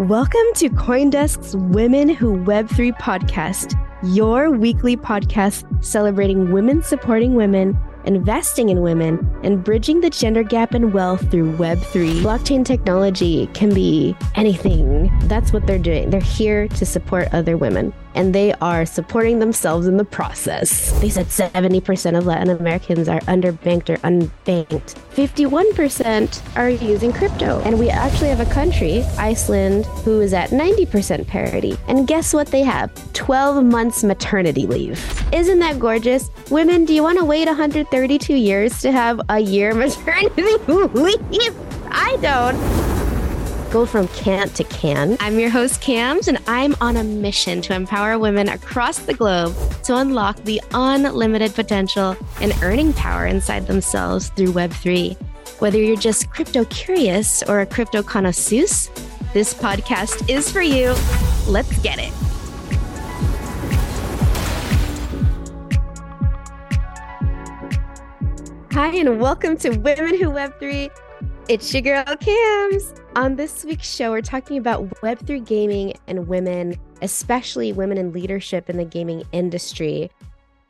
Welcome 0.00 0.44
to 0.56 0.68
Coindesk's 0.68 1.56
Women 1.56 2.10
Who 2.10 2.36
Web3 2.44 2.98
podcast, 2.98 3.72
your 4.02 4.50
weekly 4.50 4.94
podcast 4.94 5.64
celebrating 5.82 6.52
women 6.52 6.82
supporting 6.82 7.34
women 7.34 7.74
investing 8.06 8.68
in 8.68 8.80
women, 8.80 9.28
and 9.42 9.62
bridging 9.62 10.00
the 10.00 10.10
gender 10.10 10.42
gap 10.42 10.74
in 10.74 10.92
wealth 10.92 11.30
through 11.30 11.56
Web3. 11.56 12.22
Blockchain 12.22 12.64
technology 12.64 13.48
can 13.48 13.74
be 13.74 14.16
anything. 14.36 15.12
That's 15.24 15.52
what 15.52 15.66
they're 15.66 15.78
doing. 15.78 16.10
They're 16.10 16.20
here 16.20 16.68
to 16.68 16.86
support 16.86 17.28
other 17.32 17.56
women, 17.56 17.92
and 18.16 18.34
they 18.34 18.52
are 18.54 18.84
supporting 18.84 19.38
themselves 19.38 19.86
in 19.86 19.96
the 19.96 20.04
process. 20.04 20.90
They 21.00 21.08
said 21.08 21.26
70% 21.26 22.16
of 22.18 22.26
Latin 22.26 22.50
Americans 22.50 23.08
are 23.08 23.20
underbanked 23.20 23.90
or 23.90 23.98
unbanked. 23.98 24.96
51% 25.14 26.56
are 26.56 26.70
using 26.70 27.12
crypto. 27.12 27.60
And 27.60 27.78
we 27.78 27.90
actually 27.90 28.28
have 28.28 28.40
a 28.40 28.52
country, 28.52 29.02
Iceland, 29.18 29.86
who 30.04 30.20
is 30.20 30.32
at 30.32 30.50
90% 30.50 31.26
parity. 31.26 31.76
And 31.88 32.06
guess 32.06 32.34
what 32.34 32.48
they 32.48 32.62
have? 32.62 32.90
12 33.12 33.64
months 33.64 34.02
maternity 34.02 34.66
leave. 34.66 34.98
Isn't 35.32 35.58
that 35.60 35.78
gorgeous? 35.78 36.30
Women, 36.50 36.84
do 36.84 36.94
you 36.94 37.02
want 37.02 37.18
to 37.18 37.24
wait 37.24 37.46
132 37.46 38.34
years 38.34 38.80
to 38.80 38.92
have 38.92 39.20
a 39.28 39.38
year 39.38 39.74
maternity 39.74 40.42
leave. 40.66 41.54
I 41.90 42.16
don't. 42.20 42.95
From 43.84 44.08
can't 44.08 44.54
to 44.56 44.64
can. 44.64 45.18
I'm 45.20 45.38
your 45.38 45.50
host, 45.50 45.82
Cams, 45.82 46.28
and 46.28 46.38
I'm 46.46 46.74
on 46.80 46.96
a 46.96 47.04
mission 47.04 47.60
to 47.60 47.74
empower 47.74 48.18
women 48.18 48.48
across 48.48 49.00
the 49.00 49.12
globe 49.12 49.54
to 49.84 49.96
unlock 49.96 50.36
the 50.44 50.62
unlimited 50.72 51.54
potential 51.54 52.16
and 52.40 52.54
earning 52.62 52.94
power 52.94 53.26
inside 53.26 53.66
themselves 53.66 54.30
through 54.30 54.52
Web3. 54.52 55.14
Whether 55.58 55.78
you're 55.78 55.96
just 55.96 56.30
crypto 56.30 56.64
curious 56.64 57.42
or 57.42 57.60
a 57.60 57.66
crypto 57.66 58.02
connoisseur, 58.02 58.90
this 59.34 59.52
podcast 59.52 60.26
is 60.30 60.50
for 60.50 60.62
you. 60.62 60.94
Let's 61.46 61.76
get 61.80 61.98
it. 61.98 62.12
Hi, 68.72 68.96
and 68.96 69.20
welcome 69.20 69.58
to 69.58 69.70
Women 69.76 70.18
Who 70.18 70.30
Web3. 70.30 70.90
It's 71.48 71.72
your 71.72 71.82
girl, 71.82 72.16
Cams. 72.16 72.92
On 73.14 73.36
this 73.36 73.64
week's 73.64 73.88
show, 73.88 74.10
we're 74.10 74.20
talking 74.20 74.58
about 74.58 74.90
Web3 74.96 75.46
gaming 75.46 75.94
and 76.08 76.26
women, 76.26 76.74
especially 77.02 77.72
women 77.72 77.98
in 77.98 78.12
leadership 78.12 78.68
in 78.68 78.76
the 78.76 78.84
gaming 78.84 79.22
industry. 79.30 80.10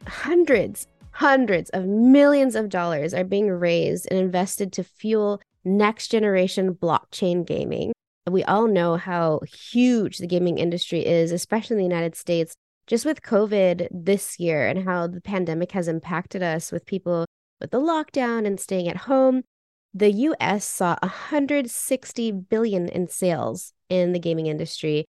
Hundreds, 0.06 0.86
hundreds 1.12 1.70
of 1.70 1.86
millions 1.86 2.54
of 2.54 2.68
dollars 2.68 3.14
are 3.14 3.24
being 3.24 3.48
raised 3.48 4.06
and 4.10 4.20
invested 4.20 4.70
to 4.74 4.84
fuel 4.84 5.40
next 5.64 6.08
generation 6.08 6.74
blockchain 6.74 7.46
gaming. 7.46 7.94
We 8.30 8.44
all 8.44 8.66
know 8.66 8.98
how 8.98 9.40
huge 9.50 10.18
the 10.18 10.26
gaming 10.26 10.58
industry 10.58 11.06
is, 11.06 11.32
especially 11.32 11.76
in 11.76 11.78
the 11.78 11.94
United 11.94 12.14
States. 12.16 12.54
Just 12.86 13.06
with 13.06 13.22
COVID 13.22 13.88
this 13.90 14.38
year 14.38 14.68
and 14.68 14.84
how 14.84 15.06
the 15.06 15.22
pandemic 15.22 15.72
has 15.72 15.88
impacted 15.88 16.42
us 16.42 16.70
with 16.70 16.84
people 16.84 17.24
with 17.62 17.70
the 17.70 17.80
lockdown 17.80 18.46
and 18.46 18.60
staying 18.60 18.88
at 18.88 18.98
home, 18.98 19.42
the 19.96 20.12
US 20.12 20.66
saw 20.66 20.96
160 21.00 22.30
billion 22.32 22.86
in 22.86 23.08
sales 23.08 23.72
in 23.88 24.12
the 24.12 24.18
gaming 24.18 24.46
industry. 24.46 25.06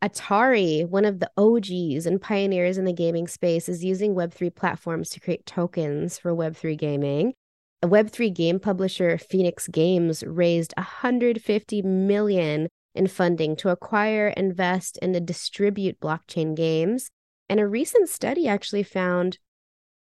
Atari, 0.00 0.88
one 0.88 1.04
of 1.04 1.18
the 1.18 1.30
OGs 1.36 2.06
and 2.06 2.22
pioneers 2.22 2.78
in 2.78 2.84
the 2.84 2.92
gaming 2.92 3.26
space, 3.26 3.68
is 3.68 3.84
using 3.84 4.14
Web3 4.14 4.54
platforms 4.54 5.10
to 5.10 5.20
create 5.20 5.46
tokens 5.46 6.16
for 6.16 6.32
Web3 6.32 6.78
gaming. 6.78 7.34
A 7.82 7.88
Web3 7.88 8.32
game 8.32 8.60
publisher, 8.60 9.18
Phoenix 9.18 9.66
Games, 9.66 10.22
raised 10.22 10.74
150 10.76 11.82
million 11.82 12.68
in 12.94 13.08
funding 13.08 13.56
to 13.56 13.70
acquire, 13.70 14.28
invest, 14.28 14.96
and 15.02 15.12
to 15.14 15.20
distribute 15.20 15.98
blockchain 15.98 16.54
games. 16.54 17.10
And 17.48 17.58
a 17.58 17.66
recent 17.66 18.08
study 18.08 18.46
actually 18.46 18.84
found 18.84 19.38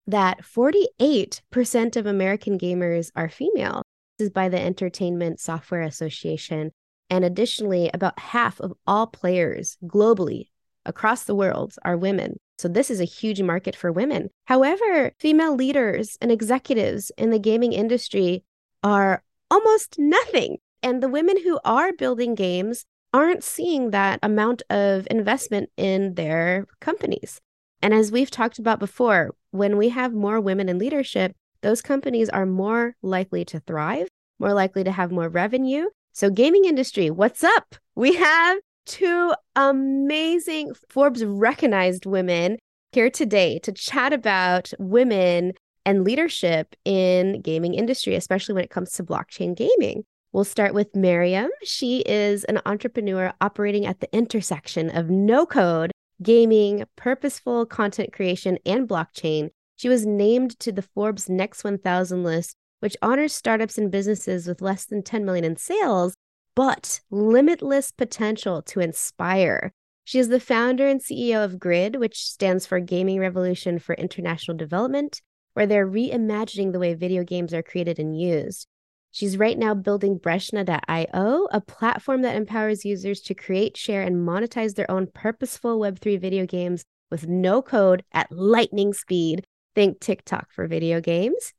that 0.07 0.43
48% 0.43 1.95
of 1.95 2.05
American 2.05 2.57
gamers 2.57 3.11
are 3.16 3.29
female. 3.29 3.81
This 4.17 4.27
is 4.27 4.31
by 4.31 4.49
the 4.49 4.59
Entertainment 4.59 5.39
Software 5.39 5.81
Association. 5.81 6.71
And 7.09 7.23
additionally, 7.23 7.89
about 7.93 8.17
half 8.19 8.59
of 8.59 8.73
all 8.88 9.07
players 9.07 9.77
globally 9.83 10.49
across 10.85 11.23
the 11.23 11.35
world 11.35 11.75
are 11.83 11.97
women. 11.97 12.38
So, 12.57 12.67
this 12.67 12.89
is 12.89 13.01
a 13.01 13.05
huge 13.05 13.41
market 13.41 13.75
for 13.75 13.91
women. 13.91 14.29
However, 14.45 15.11
female 15.19 15.55
leaders 15.55 16.17
and 16.22 16.31
executives 16.31 17.11
in 17.17 17.29
the 17.29 17.39
gaming 17.39 17.73
industry 17.73 18.43
are 18.83 19.23
almost 19.51 19.95
nothing. 19.99 20.57
And 20.81 21.01
the 21.01 21.09
women 21.09 21.41
who 21.43 21.59
are 21.66 21.91
building 21.93 22.35
games 22.35 22.85
aren't 23.13 23.43
seeing 23.43 23.91
that 23.91 24.19
amount 24.23 24.61
of 24.69 25.07
investment 25.09 25.69
in 25.77 26.13
their 26.16 26.66
companies. 26.79 27.41
And 27.81 27.93
as 27.93 28.11
we've 28.11 28.31
talked 28.31 28.59
about 28.59 28.79
before, 28.79 29.35
when 29.55 29.77
we 29.77 29.89
have 29.89 30.13
more 30.13 30.39
women 30.39 30.69
in 30.69 30.77
leadership, 30.77 31.35
those 31.61 31.81
companies 31.81 32.29
are 32.29 32.45
more 32.45 32.95
likely 33.01 33.45
to 33.45 33.59
thrive, 33.61 34.07
more 34.39 34.53
likely 34.53 34.83
to 34.83 34.91
have 34.91 35.11
more 35.11 35.29
revenue. 35.29 35.85
So, 36.11 36.29
gaming 36.29 36.66
industry, 36.66 37.09
what's 37.09 37.43
up? 37.43 37.75
We 37.95 38.16
have 38.16 38.59
two 38.85 39.33
amazing 39.55 40.73
Forbes 40.89 41.23
recognized 41.25 42.05
women 42.05 42.57
here 42.91 43.09
today 43.09 43.59
to 43.59 43.71
chat 43.71 44.13
about 44.13 44.71
women 44.77 45.53
and 45.85 46.03
leadership 46.03 46.75
in 46.85 47.41
gaming 47.41 47.73
industry, 47.73 48.16
especially 48.16 48.55
when 48.55 48.63
it 48.63 48.69
comes 48.69 48.91
to 48.93 49.03
blockchain 49.03 49.55
gaming. 49.55 50.03
We'll 50.31 50.43
start 50.43 50.73
with 50.73 50.95
Miriam. 50.95 51.49
She 51.63 51.99
is 52.01 52.43
an 52.45 52.59
entrepreneur 52.66 53.33
operating 53.39 53.85
at 53.85 54.01
the 54.01 54.13
intersection 54.13 54.89
of 54.89 55.09
no 55.09 55.45
code 55.45 55.91
gaming, 56.21 56.83
purposeful 56.95 57.65
content 57.65 58.13
creation, 58.13 58.57
and 58.65 58.87
blockchain, 58.87 59.49
she 59.75 59.89
was 59.89 60.05
named 60.05 60.57
to 60.59 60.71
the 60.71 60.81
Forbes 60.81 61.29
Next 61.29 61.63
1000 61.63 62.23
list, 62.23 62.55
which 62.79 62.95
honors 63.01 63.33
startups 63.33 63.77
and 63.77 63.91
businesses 63.91 64.47
with 64.47 64.61
less 64.61 64.85
than 64.85 65.03
10 65.03 65.25
million 65.25 65.43
in 65.43 65.57
sales, 65.57 66.15
but 66.55 67.01
limitless 67.11 67.91
potential 67.91 68.61
to 68.61 68.79
inspire. 68.79 69.73
She 70.05 70.19
is 70.19 70.29
the 70.29 70.40
founder 70.40 70.87
and 70.87 71.01
CEO 71.01 71.43
of 71.43 71.59
GRID, 71.59 71.97
which 71.97 72.23
stands 72.23 72.66
for 72.66 72.79
Gaming 72.79 73.19
Revolution 73.19 73.79
for 73.79 73.95
International 73.95 74.55
Development, 74.55 75.19
where 75.53 75.66
they're 75.66 75.87
reimagining 75.87 76.72
the 76.72 76.79
way 76.79 76.93
video 76.93 77.23
games 77.23 77.53
are 77.53 77.63
created 77.63 77.97
and 77.97 78.17
used. 78.19 78.67
She's 79.16 79.38
right 79.38 79.58
now 79.58 79.73
building 79.73 80.20
Breshna.io, 80.20 81.47
a 81.50 81.62
platform 81.62 82.23
that 82.23 82.35
empowers 82.35 82.84
users 82.84 83.22
to 83.22 83.34
create, 83.34 83.78
share, 83.78 84.02
and 84.02 84.28
monetize 84.28 84.76
their 84.76 84.91
own 84.91 85.08
purposeful 85.08 85.79
Web3 85.79 86.20
video 86.20 86.46
games 86.46 86.84
with 87.09 87.26
no 87.26 87.62
code 87.62 88.03
at 88.12 88.29
lightning 88.29 88.91
speed. 88.91 89.46
Think 89.73 90.02
TikTok 90.02 90.52
for 90.52 90.67
video 90.67 91.00
games. 91.00 91.53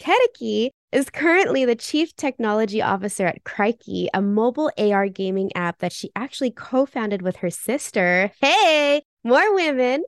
Ketaki 0.00 0.70
is 0.90 1.10
currently 1.10 1.66
the 1.66 1.76
chief 1.76 2.16
technology 2.16 2.80
officer 2.80 3.26
at 3.26 3.44
Krikey, 3.44 4.06
a 4.14 4.22
mobile 4.22 4.70
AR 4.78 5.10
gaming 5.10 5.54
app 5.54 5.80
that 5.80 5.92
she 5.92 6.10
actually 6.16 6.50
co 6.50 6.86
founded 6.86 7.20
with 7.20 7.36
her 7.36 7.50
sister. 7.50 8.32
Hey, 8.40 9.02
more 9.22 9.54
women. 9.54 10.02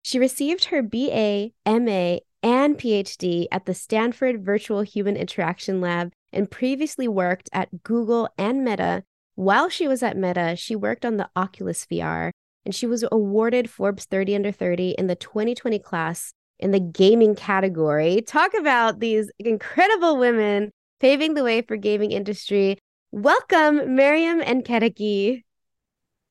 She 0.00 0.18
received 0.18 0.64
her 0.64 0.80
BA, 0.80 1.50
MA, 1.66 2.20
and 2.42 2.78
PhD 2.78 3.48
at 3.52 3.66
the 3.66 3.74
Stanford 3.74 4.42
Virtual 4.42 4.80
Human 4.80 5.18
Interaction 5.18 5.82
Lab 5.82 6.10
and 6.32 6.50
previously 6.50 7.08
worked 7.08 7.48
at 7.52 7.82
Google 7.82 8.28
and 8.38 8.64
Meta. 8.64 9.04
While 9.34 9.68
she 9.68 9.88
was 9.88 10.02
at 10.02 10.16
Meta, 10.16 10.56
she 10.56 10.76
worked 10.76 11.04
on 11.04 11.16
the 11.16 11.30
Oculus 11.36 11.86
VR 11.86 12.30
and 12.64 12.74
she 12.74 12.86
was 12.86 13.04
awarded 13.10 13.68
Forbes 13.68 14.04
30 14.04 14.36
under 14.36 14.52
30 14.52 14.90
in 14.92 15.06
the 15.06 15.16
2020 15.16 15.78
class 15.80 16.32
in 16.58 16.70
the 16.70 16.80
gaming 16.80 17.34
category. 17.34 18.22
Talk 18.22 18.54
about 18.54 19.00
these 19.00 19.30
incredible 19.38 20.16
women 20.16 20.70
paving 21.00 21.34
the 21.34 21.44
way 21.44 21.62
for 21.62 21.76
gaming 21.76 22.12
industry. 22.12 22.78
Welcome, 23.10 23.96
Miriam 23.96 24.40
and 24.40 24.64
Ketaki. 24.64 25.42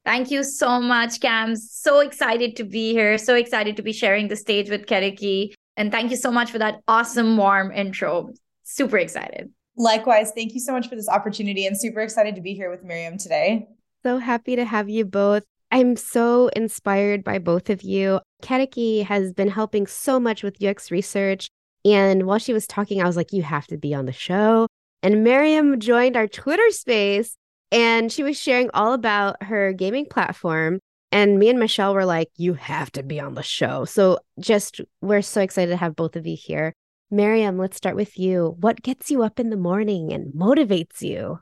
Thank 0.04 0.32
you 0.32 0.44
so 0.44 0.82
much, 0.82 1.20
Cam. 1.20 1.56
So 1.56 2.00
excited 2.00 2.56
to 2.56 2.64
be 2.64 2.92
here. 2.94 3.18
So 3.18 3.36
excited 3.36 3.78
to 3.78 3.84
be 3.84 3.94
sharing 3.94 4.30
the 4.30 4.36
stage 4.36 4.70
with 4.70 4.88
Ketaki. 4.88 5.54
And 5.78 5.92
thank 5.92 6.10
you 6.10 6.18
so 6.18 6.32
much 6.32 6.50
for 6.50 6.58
that 6.60 6.82
awesome, 6.88 7.38
warm 7.38 7.72
intro. 7.72 8.32
Super 8.64 8.98
excited. 8.98 9.52
Likewise, 9.78 10.32
thank 10.36 10.54
you 10.54 10.60
so 10.60 10.74
much 10.74 10.90
for 10.90 10.96
this 10.96 11.10
opportunity 11.10 11.66
and 11.66 11.80
super 11.80 12.02
excited 12.02 12.36
to 12.36 12.42
be 12.42 12.54
here 12.54 12.70
with 12.70 12.84
Miriam 12.84 13.18
today. 13.18 13.68
So 14.04 14.18
happy 14.18 14.56
to 14.56 14.66
have 14.66 14.90
you 14.90 15.06
both. 15.06 15.44
I'm 15.72 15.96
so 15.96 16.50
inspired 16.50 17.24
by 17.24 17.40
both 17.40 17.70
of 17.70 17.82
you. 17.82 18.20
Ketaki 18.44 19.06
has 19.06 19.32
been 19.32 19.50
helping 19.50 19.88
so 19.88 20.20
much 20.20 20.44
with 20.44 20.62
UX 20.62 20.92
research. 20.92 21.48
And 21.86 22.28
while 22.28 22.40
she 22.40 22.54
was 22.54 22.68
talking, 22.68 23.02
I 23.02 23.08
was 23.08 23.16
like, 23.16 23.32
you 23.32 23.44
have 23.44 23.68
to 23.68 23.78
be 23.78 23.94
on 23.94 24.06
the 24.06 24.12
show. 24.12 24.68
And 25.02 25.24
Miriam 25.24 25.80
joined 25.80 26.18
our 26.18 26.28
Twitter 26.28 26.70
space 26.72 27.36
and 27.72 28.12
she 28.12 28.24
was 28.24 28.40
sharing 28.40 28.70
all 28.74 28.94
about 28.94 29.42
her 29.44 29.72
gaming 29.72 30.06
platform. 30.06 30.80
And 31.14 31.40
me 31.40 31.50
and 31.50 31.60
Michelle 31.60 31.94
were 31.94 32.06
like, 32.06 32.30
you 32.38 32.54
have 32.54 32.92
to 32.94 33.04
be 33.04 33.20
on 33.20 33.34
the 33.34 33.44
show. 33.44 33.86
So 33.86 34.20
just, 34.40 34.82
we're 35.02 35.22
so 35.22 35.42
excited 35.42 35.72
to 35.72 35.78
have 35.78 35.96
both 35.96 36.16
of 36.16 36.28
you 36.28 36.38
here. 36.38 36.74
Miriam, 37.12 37.58
let's 37.58 37.78
start 37.78 37.96
with 37.96 38.18
you. 38.18 38.56
What 38.60 38.82
gets 38.82 39.12
you 39.12 39.22
up 39.22 39.40
in 39.40 39.50
the 39.50 39.58
morning 39.58 40.14
and 40.14 40.34
motivates 40.34 41.02
you? 41.02 41.40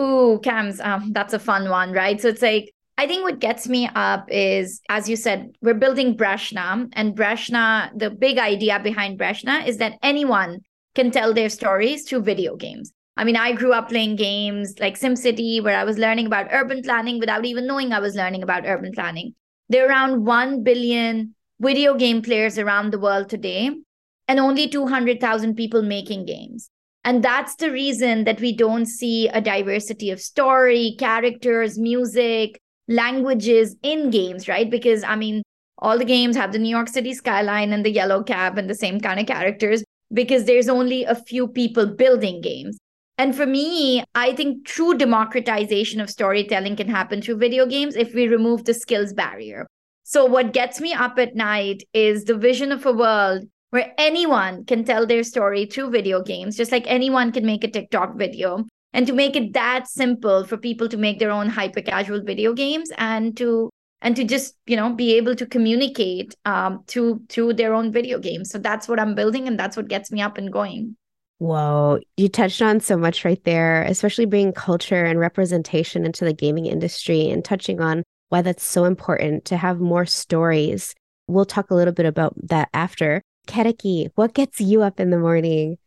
Ooh, 0.00 0.40
Cams, 0.42 0.80
um, 0.80 1.12
that's 1.12 1.34
a 1.34 1.38
fun 1.38 1.68
one, 1.68 1.92
right? 1.92 2.20
So 2.20 2.28
it's 2.28 2.42
like 2.42 2.70
I 2.96 3.06
think 3.06 3.24
what 3.24 3.40
gets 3.40 3.68
me 3.68 3.88
up 3.94 4.26
is, 4.30 4.80
as 4.88 5.08
you 5.08 5.16
said, 5.16 5.50
we're 5.60 5.74
building 5.74 6.16
Breshna, 6.16 6.88
and 6.92 7.16
Breshna, 7.16 7.90
the 7.98 8.10
big 8.10 8.38
idea 8.38 8.78
behind 8.78 9.18
Breshna 9.18 9.66
is 9.66 9.78
that 9.78 9.98
anyone 10.02 10.60
can 10.94 11.10
tell 11.10 11.34
their 11.34 11.48
stories 11.48 12.08
through 12.08 12.22
video 12.22 12.54
games. 12.54 12.92
I 13.16 13.24
mean, 13.24 13.36
I 13.36 13.52
grew 13.52 13.72
up 13.72 13.88
playing 13.88 14.16
games 14.16 14.74
like 14.78 14.98
SimCity, 14.98 15.62
where 15.62 15.76
I 15.76 15.84
was 15.84 15.98
learning 15.98 16.26
about 16.26 16.48
urban 16.52 16.82
planning 16.82 17.18
without 17.18 17.44
even 17.44 17.66
knowing 17.66 17.92
I 17.92 17.98
was 17.98 18.14
learning 18.14 18.44
about 18.44 18.64
urban 18.64 18.92
planning. 18.92 19.34
There 19.68 19.84
are 19.84 19.88
around 19.88 20.24
1 20.24 20.62
billion 20.62 21.34
video 21.60 21.94
game 21.94 22.22
players 22.22 22.58
around 22.58 22.92
the 22.92 22.98
world 22.98 23.28
today, 23.28 23.70
and 24.28 24.40
only 24.40 24.68
200,000 24.68 25.54
people 25.54 25.82
making 25.82 26.26
games. 26.26 26.70
And 27.04 27.22
that's 27.22 27.56
the 27.56 27.70
reason 27.70 28.24
that 28.24 28.40
we 28.40 28.56
don't 28.56 28.86
see 28.86 29.28
a 29.28 29.40
diversity 29.40 30.10
of 30.10 30.20
story, 30.20 30.96
characters, 30.98 31.78
music, 31.78 32.58
languages 32.88 33.76
in 33.82 34.10
games, 34.10 34.48
right? 34.48 34.70
Because 34.70 35.04
I 35.04 35.16
mean, 35.16 35.42
all 35.78 35.98
the 35.98 36.04
games 36.04 36.36
have 36.36 36.52
the 36.52 36.58
New 36.58 36.74
York 36.74 36.88
City 36.88 37.12
skyline 37.12 37.72
and 37.72 37.84
the 37.84 37.90
yellow 37.90 38.22
cab 38.22 38.56
and 38.56 38.70
the 38.70 38.74
same 38.74 39.00
kind 39.00 39.20
of 39.20 39.26
characters 39.26 39.84
because 40.12 40.44
there's 40.44 40.68
only 40.68 41.04
a 41.04 41.14
few 41.14 41.48
people 41.48 41.86
building 41.86 42.40
games. 42.40 42.78
And 43.18 43.34
for 43.34 43.46
me, 43.46 44.02
I 44.14 44.34
think 44.34 44.66
true 44.66 44.94
democratization 44.96 46.00
of 46.00 46.10
storytelling 46.10 46.76
can 46.76 46.88
happen 46.88 47.22
through 47.22 47.36
video 47.36 47.66
games 47.66 47.96
if 47.96 48.14
we 48.14 48.26
remove 48.28 48.64
the 48.64 48.74
skills 48.74 49.12
barrier. 49.12 49.66
So, 50.02 50.24
what 50.24 50.52
gets 50.52 50.80
me 50.80 50.92
up 50.92 51.18
at 51.18 51.36
night 51.36 51.84
is 51.92 52.24
the 52.24 52.36
vision 52.36 52.72
of 52.72 52.84
a 52.84 52.92
world 52.92 53.44
where 53.74 53.92
anyone 53.98 54.64
can 54.66 54.84
tell 54.84 55.04
their 55.04 55.24
story 55.24 55.66
through 55.66 55.90
video 55.90 56.22
games, 56.22 56.56
just 56.56 56.70
like 56.70 56.84
anyone 56.86 57.32
can 57.32 57.44
make 57.44 57.64
a 57.64 57.68
TikTok 57.68 58.14
video 58.14 58.64
and 58.92 59.04
to 59.04 59.12
make 59.12 59.34
it 59.34 59.52
that 59.54 59.88
simple 59.88 60.44
for 60.44 60.56
people 60.56 60.88
to 60.88 60.96
make 60.96 61.18
their 61.18 61.32
own 61.32 61.48
hyper 61.48 61.82
casual 61.82 62.22
video 62.22 62.52
games 62.52 62.92
and 62.98 63.36
to 63.36 63.70
and 64.00 64.14
to 64.14 64.22
just 64.22 64.54
you 64.66 64.76
know 64.76 64.90
be 64.94 65.14
able 65.14 65.34
to 65.34 65.44
communicate 65.44 66.36
um, 66.44 66.84
through 66.86 67.20
through 67.28 67.54
their 67.54 67.74
own 67.74 67.90
video 67.90 68.20
games 68.20 68.48
so 68.48 68.58
that's 68.58 68.86
what 68.86 69.00
i'm 69.00 69.16
building 69.16 69.48
and 69.48 69.58
that's 69.58 69.76
what 69.76 69.88
gets 69.88 70.12
me 70.12 70.22
up 70.22 70.38
and 70.38 70.52
going 70.52 70.96
Whoa, 71.38 71.98
you 72.16 72.28
touched 72.28 72.62
on 72.62 72.78
so 72.78 72.96
much 72.96 73.24
right 73.24 73.42
there, 73.42 73.82
especially 73.82 74.24
bringing 74.24 74.52
culture 74.52 75.04
and 75.04 75.18
representation 75.18 76.06
into 76.06 76.24
the 76.24 76.32
gaming 76.32 76.66
industry 76.66 77.28
and 77.28 77.44
touching 77.44 77.80
on 77.80 78.04
why 78.28 78.40
that's 78.40 78.62
so 78.62 78.84
important 78.84 79.44
to 79.46 79.56
have 79.56 79.80
more 79.80 80.06
stories. 80.06 80.94
We'll 81.26 81.44
talk 81.44 81.72
a 81.72 81.74
little 81.74 81.92
bit 81.92 82.06
about 82.06 82.34
that 82.48 82.68
after. 82.72 83.20
Ketaki, 83.46 84.10
what 84.14 84.34
gets 84.34 84.60
you 84.60 84.82
up 84.82 85.00
in 85.00 85.10
the 85.10 85.18
morning? 85.18 85.78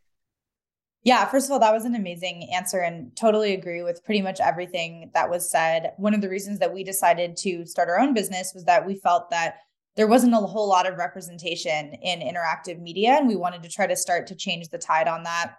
Yeah, 1.03 1.25
first 1.25 1.45
of 1.47 1.51
all, 1.51 1.59
that 1.59 1.73
was 1.73 1.85
an 1.85 1.95
amazing 1.95 2.49
answer 2.53 2.79
and 2.79 3.15
totally 3.15 3.53
agree 3.53 3.81
with 3.81 4.03
pretty 4.03 4.21
much 4.21 4.39
everything 4.39 5.09
that 5.13 5.29
was 5.29 5.49
said. 5.49 5.93
One 5.97 6.13
of 6.13 6.21
the 6.21 6.29
reasons 6.29 6.59
that 6.59 6.73
we 6.73 6.83
decided 6.83 7.37
to 7.37 7.65
start 7.65 7.87
our 7.89 7.99
own 7.99 8.13
business 8.13 8.51
was 8.53 8.65
that 8.65 8.85
we 8.85 8.95
felt 8.95 9.29
that 9.29 9.59
there 9.95 10.07
wasn't 10.07 10.33
a 10.33 10.37
whole 10.37 10.67
lot 10.67 10.87
of 10.87 10.97
representation 10.97 11.93
in 11.93 12.19
interactive 12.19 12.79
media, 12.79 13.11
and 13.11 13.27
we 13.27 13.35
wanted 13.35 13.63
to 13.63 13.69
try 13.69 13.87
to 13.87 13.95
start 13.95 14.27
to 14.27 14.35
change 14.35 14.69
the 14.69 14.77
tide 14.77 15.07
on 15.07 15.23
that. 15.23 15.55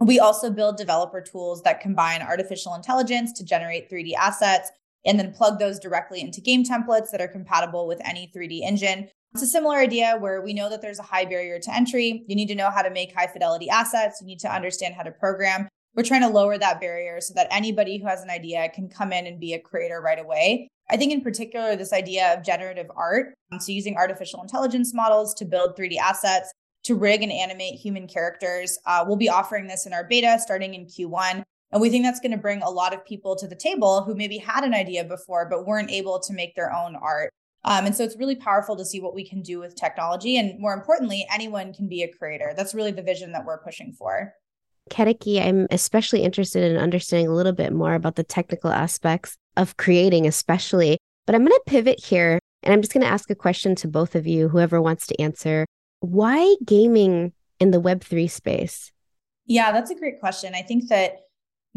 We 0.00 0.18
also 0.18 0.50
build 0.50 0.76
developer 0.76 1.20
tools 1.20 1.62
that 1.62 1.80
combine 1.80 2.22
artificial 2.22 2.74
intelligence 2.74 3.32
to 3.34 3.44
generate 3.44 3.90
3D 3.90 4.14
assets 4.14 4.70
and 5.04 5.18
then 5.18 5.32
plug 5.32 5.58
those 5.58 5.78
directly 5.78 6.20
into 6.20 6.40
game 6.40 6.64
templates 6.64 7.10
that 7.12 7.20
are 7.20 7.28
compatible 7.28 7.86
with 7.86 8.00
any 8.04 8.30
3D 8.34 8.62
engine. 8.62 9.08
It's 9.36 9.42
a 9.42 9.46
similar 9.46 9.76
idea 9.76 10.16
where 10.18 10.40
we 10.40 10.54
know 10.54 10.70
that 10.70 10.80
there's 10.80 10.98
a 10.98 11.02
high 11.02 11.26
barrier 11.26 11.58
to 11.58 11.74
entry. 11.74 12.24
You 12.26 12.34
need 12.34 12.48
to 12.48 12.54
know 12.54 12.70
how 12.70 12.80
to 12.80 12.88
make 12.88 13.14
high 13.14 13.26
fidelity 13.26 13.68
assets, 13.68 14.18
you 14.18 14.26
need 14.26 14.38
to 14.38 14.50
understand 14.50 14.94
how 14.94 15.02
to 15.02 15.10
program. 15.10 15.68
We're 15.94 16.04
trying 16.04 16.22
to 16.22 16.28
lower 16.28 16.56
that 16.56 16.80
barrier 16.80 17.20
so 17.20 17.34
that 17.34 17.46
anybody 17.50 17.98
who 17.98 18.06
has 18.06 18.22
an 18.22 18.30
idea 18.30 18.70
can 18.70 18.88
come 18.88 19.12
in 19.12 19.26
and 19.26 19.38
be 19.38 19.52
a 19.52 19.58
creator 19.58 20.00
right 20.00 20.18
away. 20.18 20.68
I 20.88 20.96
think, 20.96 21.12
in 21.12 21.20
particular, 21.20 21.76
this 21.76 21.92
idea 21.92 22.32
of 22.32 22.46
generative 22.46 22.90
art, 22.96 23.34
um, 23.52 23.60
so 23.60 23.72
using 23.72 23.96
artificial 23.96 24.40
intelligence 24.40 24.94
models 24.94 25.34
to 25.34 25.44
build 25.44 25.76
3D 25.76 25.98
assets, 25.98 26.50
to 26.84 26.94
rig 26.94 27.22
and 27.22 27.30
animate 27.30 27.74
human 27.74 28.06
characters. 28.08 28.78
Uh, 28.86 29.04
we'll 29.06 29.16
be 29.16 29.28
offering 29.28 29.66
this 29.66 29.84
in 29.84 29.92
our 29.92 30.04
beta 30.04 30.38
starting 30.40 30.72
in 30.72 30.86
Q1. 30.86 31.42
And 31.72 31.82
we 31.82 31.90
think 31.90 32.06
that's 32.06 32.20
going 32.20 32.32
to 32.32 32.38
bring 32.38 32.62
a 32.62 32.70
lot 32.70 32.94
of 32.94 33.04
people 33.04 33.36
to 33.36 33.46
the 33.46 33.54
table 33.54 34.02
who 34.02 34.14
maybe 34.14 34.38
had 34.38 34.64
an 34.64 34.72
idea 34.72 35.04
before, 35.04 35.46
but 35.46 35.66
weren't 35.66 35.90
able 35.90 36.20
to 36.20 36.32
make 36.32 36.54
their 36.54 36.72
own 36.72 36.96
art. 36.96 37.30
Um, 37.66 37.86
and 37.86 37.94
so 37.94 38.04
it's 38.04 38.16
really 38.16 38.36
powerful 38.36 38.76
to 38.76 38.84
see 38.84 39.00
what 39.00 39.14
we 39.14 39.28
can 39.28 39.42
do 39.42 39.58
with 39.58 39.74
technology. 39.74 40.38
And 40.38 40.58
more 40.60 40.72
importantly, 40.72 41.26
anyone 41.32 41.74
can 41.74 41.88
be 41.88 42.02
a 42.02 42.12
creator. 42.12 42.54
That's 42.56 42.74
really 42.74 42.92
the 42.92 43.02
vision 43.02 43.32
that 43.32 43.44
we're 43.44 43.58
pushing 43.58 43.92
for. 43.92 44.32
Ketaki, 44.88 45.44
I'm 45.44 45.66
especially 45.72 46.22
interested 46.22 46.70
in 46.70 46.76
understanding 46.76 47.26
a 47.26 47.34
little 47.34 47.52
bit 47.52 47.72
more 47.72 47.94
about 47.94 48.14
the 48.14 48.22
technical 48.22 48.70
aspects 48.70 49.36
of 49.56 49.76
creating, 49.76 50.26
especially. 50.26 50.98
But 51.26 51.34
I'm 51.34 51.44
going 51.44 51.50
to 51.50 51.62
pivot 51.66 52.04
here 52.04 52.38
and 52.62 52.72
I'm 52.72 52.82
just 52.82 52.92
going 52.92 53.02
to 53.02 53.10
ask 53.10 53.28
a 53.30 53.34
question 53.34 53.74
to 53.76 53.88
both 53.88 54.14
of 54.14 54.26
you, 54.26 54.48
whoever 54.48 54.80
wants 54.80 55.06
to 55.08 55.20
answer. 55.20 55.66
Why 56.00 56.54
gaming 56.64 57.32
in 57.58 57.72
the 57.72 57.80
Web3 57.80 58.30
space? 58.30 58.92
Yeah, 59.46 59.72
that's 59.72 59.90
a 59.90 59.94
great 59.94 60.20
question. 60.20 60.54
I 60.54 60.62
think 60.62 60.88
that 60.88 61.25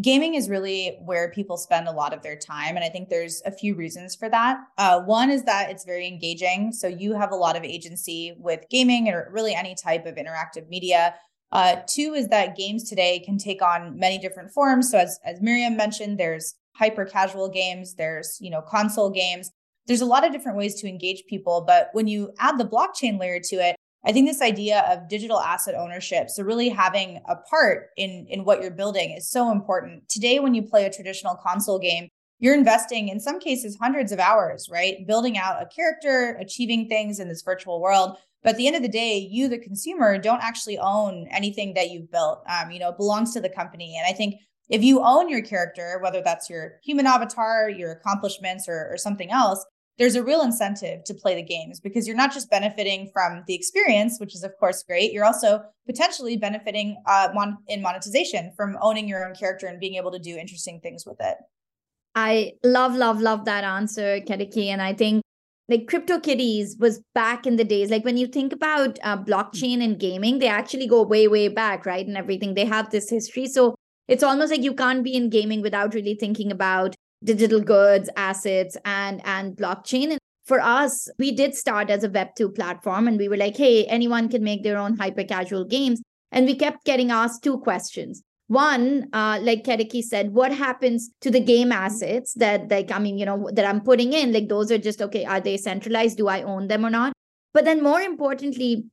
gaming 0.02 0.36
is 0.36 0.50
really 0.50 0.98
where 1.04 1.32
people 1.32 1.58
spend 1.58 1.88
a 1.88 1.92
lot 1.92 2.14
of 2.14 2.22
their 2.22 2.36
time. 2.36 2.76
And 2.76 2.84
I 2.84 2.90
think 2.90 3.10
there's 3.10 3.42
a 3.46 3.52
few 3.52 3.76
reasons 3.76 4.16
for 4.16 4.30
that. 4.30 4.60
Uh, 4.78 5.02
one 5.02 5.30
is 5.30 5.44
that 5.44 5.70
it's 5.70 5.86
very 5.86 6.08
engaging. 6.08 6.72
So 6.72 6.88
you 6.88 7.14
have 7.14 7.32
a 7.32 7.36
lot 7.36 7.56
of 7.56 7.64
agency 7.64 8.36
with 8.38 8.66
gaming 8.70 9.10
or 9.10 9.30
really 9.32 9.54
any 9.54 9.76
type 9.76 10.06
of 10.06 10.16
interactive 10.16 10.68
media. 10.70 11.16
Uh, 11.52 11.78
two 11.88 12.14
is 12.14 12.28
that 12.28 12.56
games 12.56 12.88
today 12.88 13.20
can 13.20 13.38
take 13.38 13.62
on 13.62 13.98
many 13.98 14.18
different 14.18 14.52
forms. 14.52 14.92
So 14.92 15.00
as, 15.00 15.20
as 15.26 15.42
Miriam 15.42 15.76
mentioned, 15.76 16.20
there's 16.20 16.56
hyper 16.76 17.06
casual 17.06 17.50
games, 17.50 17.96
there's, 17.96 18.38
you 18.40 18.50
know, 18.50 18.62
console 18.62 19.10
games. 19.10 19.52
There's 19.88 20.02
a 20.02 20.06
lot 20.06 20.24
of 20.24 20.32
different 20.32 20.58
ways 20.58 20.76
to 20.82 20.88
engage 20.88 21.24
people. 21.28 21.64
But 21.66 21.90
when 21.94 22.08
you 22.08 22.32
add 22.38 22.60
the 22.60 22.66
blockchain 22.66 23.20
layer 23.20 23.40
to 23.46 23.56
it, 23.56 23.76
I 24.06 24.14
think 24.14 24.28
this 24.28 24.42
idea 24.42 24.82
of 24.90 25.10
digital 25.10 25.40
asset 25.40 25.76
ownership, 25.76 26.30
so 26.30 26.44
really 26.44 26.70
having 26.70 27.22
a 27.28 27.36
part 27.36 27.88
in 27.98 28.26
in 28.30 28.46
what 28.46 28.62
you're 28.62 28.72
building 28.72 29.12
is 29.12 29.30
so 29.30 29.52
important. 29.52 30.08
Today 30.10 30.40
when 30.40 30.54
you 30.54 30.62
play 30.62 30.86
a 30.86 30.94
traditional 30.94 31.36
console 31.36 31.80
game, 31.80 32.08
you're 32.40 32.56
investing 32.56 33.10
in 33.10 33.20
some 33.20 33.40
cases 33.40 33.78
hundreds 33.80 34.12
of 34.12 34.20
hours, 34.20 34.70
right? 34.72 35.06
Building 35.06 35.38
out 35.38 35.62
a 35.62 35.66
character, 35.66 36.38
achieving 36.40 36.88
things 36.88 37.20
in 37.20 37.28
this 37.28 37.42
virtual 37.42 37.82
world. 37.82 38.18
But 38.42 38.52
at 38.52 38.58
the 38.58 38.68
end 38.68 38.78
of 38.78 38.82
the 38.82 38.88
day, 38.88 39.18
you, 39.18 39.50
the 39.50 39.58
consumer, 39.58 40.18
don't 40.18 40.42
actually 40.42 40.78
own 40.78 41.28
anything 41.30 41.74
that 41.74 41.92
you've 41.92 42.10
built. 42.10 42.42
Um, 42.48 42.72
you 42.72 42.80
know, 42.80 42.90
it 42.90 42.98
belongs 42.98 43.34
to 43.34 43.42
the 43.42 43.50
company. 43.50 43.98
And 43.98 44.08
I 44.08 44.16
think 44.16 44.36
if 44.70 44.82
you 44.82 45.02
own 45.04 45.28
your 45.28 45.42
character, 45.42 46.00
whether 46.02 46.22
that's 46.22 46.50
your 46.50 46.80
human 46.82 47.06
avatar, 47.06 47.70
your 47.70 47.92
accomplishments, 47.92 48.70
or, 48.70 48.88
or 48.90 48.98
something 48.98 49.30
else, 49.30 49.66
there's 50.00 50.16
a 50.16 50.24
real 50.24 50.42
incentive 50.42 51.04
to 51.04 51.14
play 51.14 51.36
the 51.36 51.44
games 51.44 51.80
because 51.82 52.08
you're 52.08 52.16
not 52.16 52.34
just 52.34 52.50
benefiting 52.50 53.12
from 53.14 53.44
the 53.48 53.54
experience, 53.54 54.18
which 54.18 54.34
is 54.34 54.44
of 54.44 54.54
course 54.58 54.82
great. 54.82 55.12
You're 55.12 55.26
also 55.26 55.62
potentially 55.86 56.38
benefiting 56.38 57.02
uh, 57.06 57.28
mon- 57.34 57.58
in 57.68 57.82
monetization 57.82 58.54
from 58.56 58.78
owning 58.82 59.10
your 59.10 59.28
own 59.28 59.36
character 59.36 59.68
and 59.68 59.80
being 59.80 59.96
able 59.96 60.12
to 60.12 60.20
do 60.20 60.38
interesting 60.38 60.80
things 60.80 61.06
with 61.06 61.18
it. 61.20 61.36
I 62.16 62.54
love, 62.64 62.96
love, 62.96 63.22
love 63.22 63.46
that 63.46 63.66
answer, 63.66 64.22
Ketaki. 64.22 64.68
And 64.68 64.82
I 64.82 64.94
think 64.94 65.22
like 65.68 65.86
CryptoKitties 65.86 66.80
was 66.80 67.02
back 67.14 67.46
in 67.46 67.58
the 67.58 67.64
days. 67.64 67.92
Like 67.92 68.06
when 68.06 68.18
you 68.18 68.26
think 68.26 68.54
about 68.54 68.98
uh, 69.04 69.18
blockchain 69.18 69.84
and 69.84 70.00
gaming, 70.00 70.40
they 70.40 70.48
actually 70.48 70.88
go 70.88 71.04
way, 71.04 71.28
way 71.28 71.50
back, 71.50 71.86
right? 71.86 72.08
And 72.08 72.18
everything. 72.18 72.54
They 72.54 72.66
have 72.66 72.90
this 72.90 73.10
history. 73.10 73.48
So 73.48 73.76
it's 74.08 74.24
almost 74.24 74.52
like 74.52 74.64
you 74.64 74.74
can't 74.74 75.04
be 75.04 75.14
in 75.14 75.30
gaming 75.30 75.62
without 75.62 75.94
really 75.94 76.16
thinking 76.16 76.52
about 76.52 76.96
digital 77.24 77.62
goods, 77.62 78.10
assets, 78.16 78.78
and 78.86 79.22
and 79.26 79.56
blockchain. 79.56 80.12
And 80.12 80.20
for 80.46 80.60
us, 80.60 81.08
we 81.20 81.32
did 81.32 81.56
start 81.56 81.90
as 81.90 82.04
a 82.04 82.10
Web2 82.10 82.56
platform 82.56 83.08
and 83.08 83.18
we 83.18 83.30
were 83.30 83.38
like, 83.38 83.56
hey, 83.56 83.86
anyone 83.86 84.30
can 84.30 84.44
make 84.44 84.64
their 84.64 84.78
own 84.78 84.98
hyper 84.98 85.24
casual 85.24 85.64
games. 85.64 86.02
And 86.32 86.46
we 86.46 86.56
kept 86.56 86.86
getting 86.86 87.12
asked 87.12 87.44
two 87.44 87.60
questions. 87.60 88.24
One, 88.48 89.10
uh, 89.14 89.38
like 89.44 89.64
Ketaki 89.64 90.02
said, 90.02 90.34
what 90.34 90.52
happens 90.52 91.12
to 91.22 91.30
the 91.30 91.40
game 91.40 91.72
assets 91.72 92.34
that, 92.34 92.68
like, 92.72 92.92
I 92.92 92.98
mean, 92.98 93.20
you 93.20 93.26
know, 93.26 93.48
that 93.54 93.64
I'm 93.64 93.82
putting 93.82 94.12
in? 94.12 94.34
Like, 94.34 94.50
those 94.50 94.72
are 94.72 94.80
just 94.80 95.04
okay. 95.04 95.24
Are 95.24 95.40
they 95.40 95.56
centralized? 95.56 96.18
Do 96.18 96.28
I 96.28 96.42
own 96.42 96.68
them 96.68 96.84
or 96.84 96.90
not? 96.90 97.14
But 97.54 97.66
then, 97.66 97.84
more 97.84 98.02
importantly, 98.02 98.86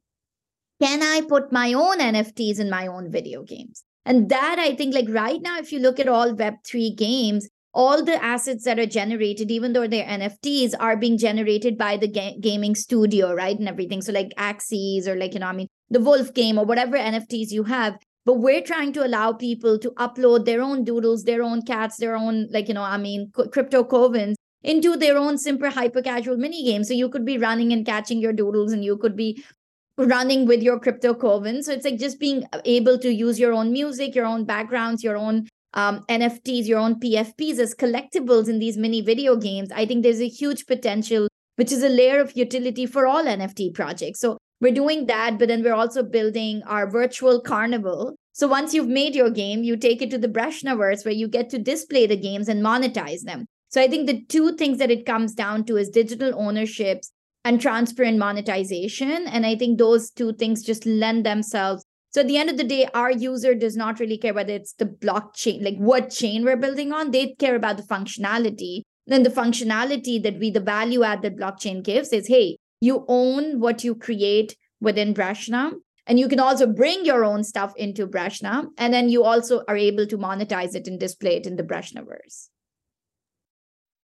can 0.83 1.03
I 1.03 1.23
put 1.27 1.53
my 1.53 1.73
own 1.73 2.01
NFTs 2.01 2.61
in 2.61 2.69
my 2.69 2.87
own 2.87 3.11
video 3.11 3.43
games? 3.45 3.83
And 4.05 4.29
that 4.29 4.59
I 4.59 4.75
think, 4.75 4.95
like 4.95 5.09
right 5.09 5.41
now, 5.41 5.59
if 5.59 5.73
you 5.73 5.79
look 5.79 5.99
at 5.99 6.09
all 6.09 6.35
Web3 6.35 6.95
games, 6.95 7.49
all 7.77 8.03
the 8.03 8.21
assets 8.25 8.65
that 8.65 8.79
are 8.79 8.87
generated, 8.87 9.51
even 9.51 9.75
though 9.75 9.87
they're 9.87 10.07
NFTs, 10.07 10.73
are 10.81 10.97
being 10.97 11.19
generated 11.19 11.77
by 11.77 11.99
the 11.99 12.09
ga- 12.09 12.39
gaming 12.41 12.75
studio, 12.75 13.35
right? 13.35 13.57
And 13.57 13.69
everything. 13.69 14.01
So, 14.01 14.13
like 14.13 14.33
Axies 14.39 15.07
or 15.07 15.15
like, 15.15 15.35
you 15.35 15.41
know, 15.41 15.47
I 15.47 15.53
mean, 15.53 15.69
the 15.91 16.01
Wolf 16.01 16.33
game 16.33 16.59
or 16.59 16.65
whatever 16.65 16.97
NFTs 16.97 17.51
you 17.51 17.65
have. 17.65 17.99
But 18.25 18.39
we're 18.39 18.63
trying 18.63 18.93
to 18.95 19.07
allow 19.07 19.35
people 19.35 19.79
to 19.79 19.91
upload 19.93 20.47
their 20.47 20.63
own 20.63 20.85
doodles, 20.85 21.25
their 21.25 21.43
own 21.43 21.63
cats, 21.63 21.99
their 21.99 22.17
own, 22.17 22.49
like, 22.51 22.67
you 22.67 22.75
know, 22.75 22.83
I 22.83 22.97
mean, 22.97 23.31
crypto 23.53 23.85
covens 23.85 24.35
into 24.65 24.97
their 24.97 25.17
own 25.17 25.39
simple 25.39 25.71
hyper 25.71 26.03
casual 26.03 26.37
mini 26.37 26.65
game. 26.65 26.83
So 26.83 26.95
you 26.95 27.09
could 27.09 27.25
be 27.25 27.39
running 27.39 27.73
and 27.73 27.87
catching 27.87 28.19
your 28.19 28.33
doodles 28.33 28.73
and 28.73 28.85
you 28.85 28.97
could 28.97 29.15
be 29.17 29.45
running 29.99 30.47
with 30.47 30.63
your 30.63 30.81
crypto 30.81 31.15
coven. 31.15 31.63
So 31.63 31.73
it's 31.73 31.85
like 31.85 31.99
just 31.99 32.19
being 32.19 32.45
able 32.65 32.99
to 32.99 33.13
use 33.13 33.39
your 33.39 33.53
own 33.53 33.71
music, 33.71 34.15
your 34.15 34.27
own 34.27 34.45
backgrounds, 34.45 35.05
your 35.05 35.17
own 35.17 35.47
um, 35.77 36.01
NFTs, 36.09 36.67
your 36.67 36.79
own 36.79 36.99
PFPs 36.99 37.59
as 37.59 37.75
collectibles 37.75 38.49
in 38.49 38.59
these 38.59 38.79
mini 38.79 39.03
video 39.03 39.37
games, 39.37 39.71
I 39.71 39.85
think 39.85 40.03
there's 40.03 40.23
a 40.23 40.29
huge 40.29 40.67
potential, 40.67 41.29
which 41.57 41.71
is 41.71 41.83
a 41.83 41.89
layer 41.89 42.19
of 42.19 42.35
utility 42.35 42.87
for 42.87 43.07
all 43.07 43.25
NFT 43.25 43.75
projects. 43.75 44.21
So 44.21 44.39
we're 44.61 44.73
doing 44.73 45.07
that, 45.07 45.39
but 45.39 45.49
then 45.49 45.63
we're 45.63 45.75
also 45.75 46.03
building 46.03 46.63
our 46.67 46.91
virtual 46.91 47.43
carnival. 47.43 48.17
So 48.33 48.49
once 48.49 48.73
you've 48.73 48.89
made 48.89 49.15
your 49.15 49.31
game, 49.31 49.63
you 49.63 49.77
take 49.77 50.01
it 50.01 50.11
to 50.11 50.19
the 50.19 50.29
Breshnaverse 50.29 51.05
where 51.05 51.15
you 51.15 51.29
get 51.29 51.51
to 51.51 51.59
display 51.59 52.07
the 52.07 52.17
games 52.17 52.49
and 52.49 52.65
monetize 52.65 53.23
them. 53.23 53.45
So 53.69 53.81
I 53.83 53.89
think 53.89 54.07
the 54.07 54.25
two 54.25 54.57
things 54.57 54.79
that 54.79 54.91
it 54.91 55.05
comes 55.05 55.35
down 55.35 55.65
to 55.67 55.77
is 55.77 55.91
digital 55.91 56.33
ownerships 56.41 57.13
and 57.45 57.61
transparent 57.61 58.19
monetization. 58.19 59.27
And 59.27 59.45
I 59.45 59.57
think 59.57 59.79
those 59.79 60.11
two 60.11 60.33
things 60.33 60.65
just 60.65 60.87
lend 60.87 61.27
themselves 61.27 61.85
so 62.17 62.23
at 62.23 62.29
the 62.29 62.39
end 62.39 62.49
of 62.49 62.57
the 62.57 62.65
day, 62.65 62.89
our 62.95 63.11
user 63.11 63.55
does 63.55 63.77
not 63.77 64.01
really 64.01 64.17
care 64.17 64.33
whether 64.33 64.55
it's 64.55 64.73
the 64.73 64.87
blockchain, 64.87 65.63
like 65.63 65.77
what 65.77 66.09
chain 66.09 66.47
we're 66.47 66.57
building 66.57 66.91
on. 66.91 67.11
They 67.11 67.35
care 67.35 67.55
about 67.55 67.77
the 67.77 67.83
functionality. 67.83 68.85
Then 69.07 69.23
the 69.23 69.29
functionality 69.29 70.23
that 70.23 70.39
we, 70.39 70.51
the 70.51 70.61
value 70.61 71.03
add 71.03 71.21
that 71.21 71.37
blockchain 71.37 71.85
gives 71.85 72.15
is, 72.15 72.27
hey, 72.27 72.57
you 72.81 73.05
own 73.07 73.61
what 73.61 73.85
you 73.85 73.95
create 73.95 74.57
within 74.81 75.13
Breshna. 75.13 75.73
And 76.07 76.19
you 76.19 76.27
can 76.27 76.41
also 76.41 76.67
bring 76.67 77.05
your 77.05 77.23
own 77.23 77.45
stuff 77.45 77.75
into 77.77 78.07
Breshna. 78.07 78.65
And 78.79 78.95
then 78.95 79.11
you 79.11 79.23
also 79.23 79.63
are 79.69 79.77
able 79.77 80.07
to 80.07 80.17
monetize 80.17 80.75
it 80.75 80.89
and 80.89 80.99
display 80.99 81.37
it 81.37 81.47
in 81.47 81.57
the 81.57 81.65
Breshnaverse. 81.65 82.49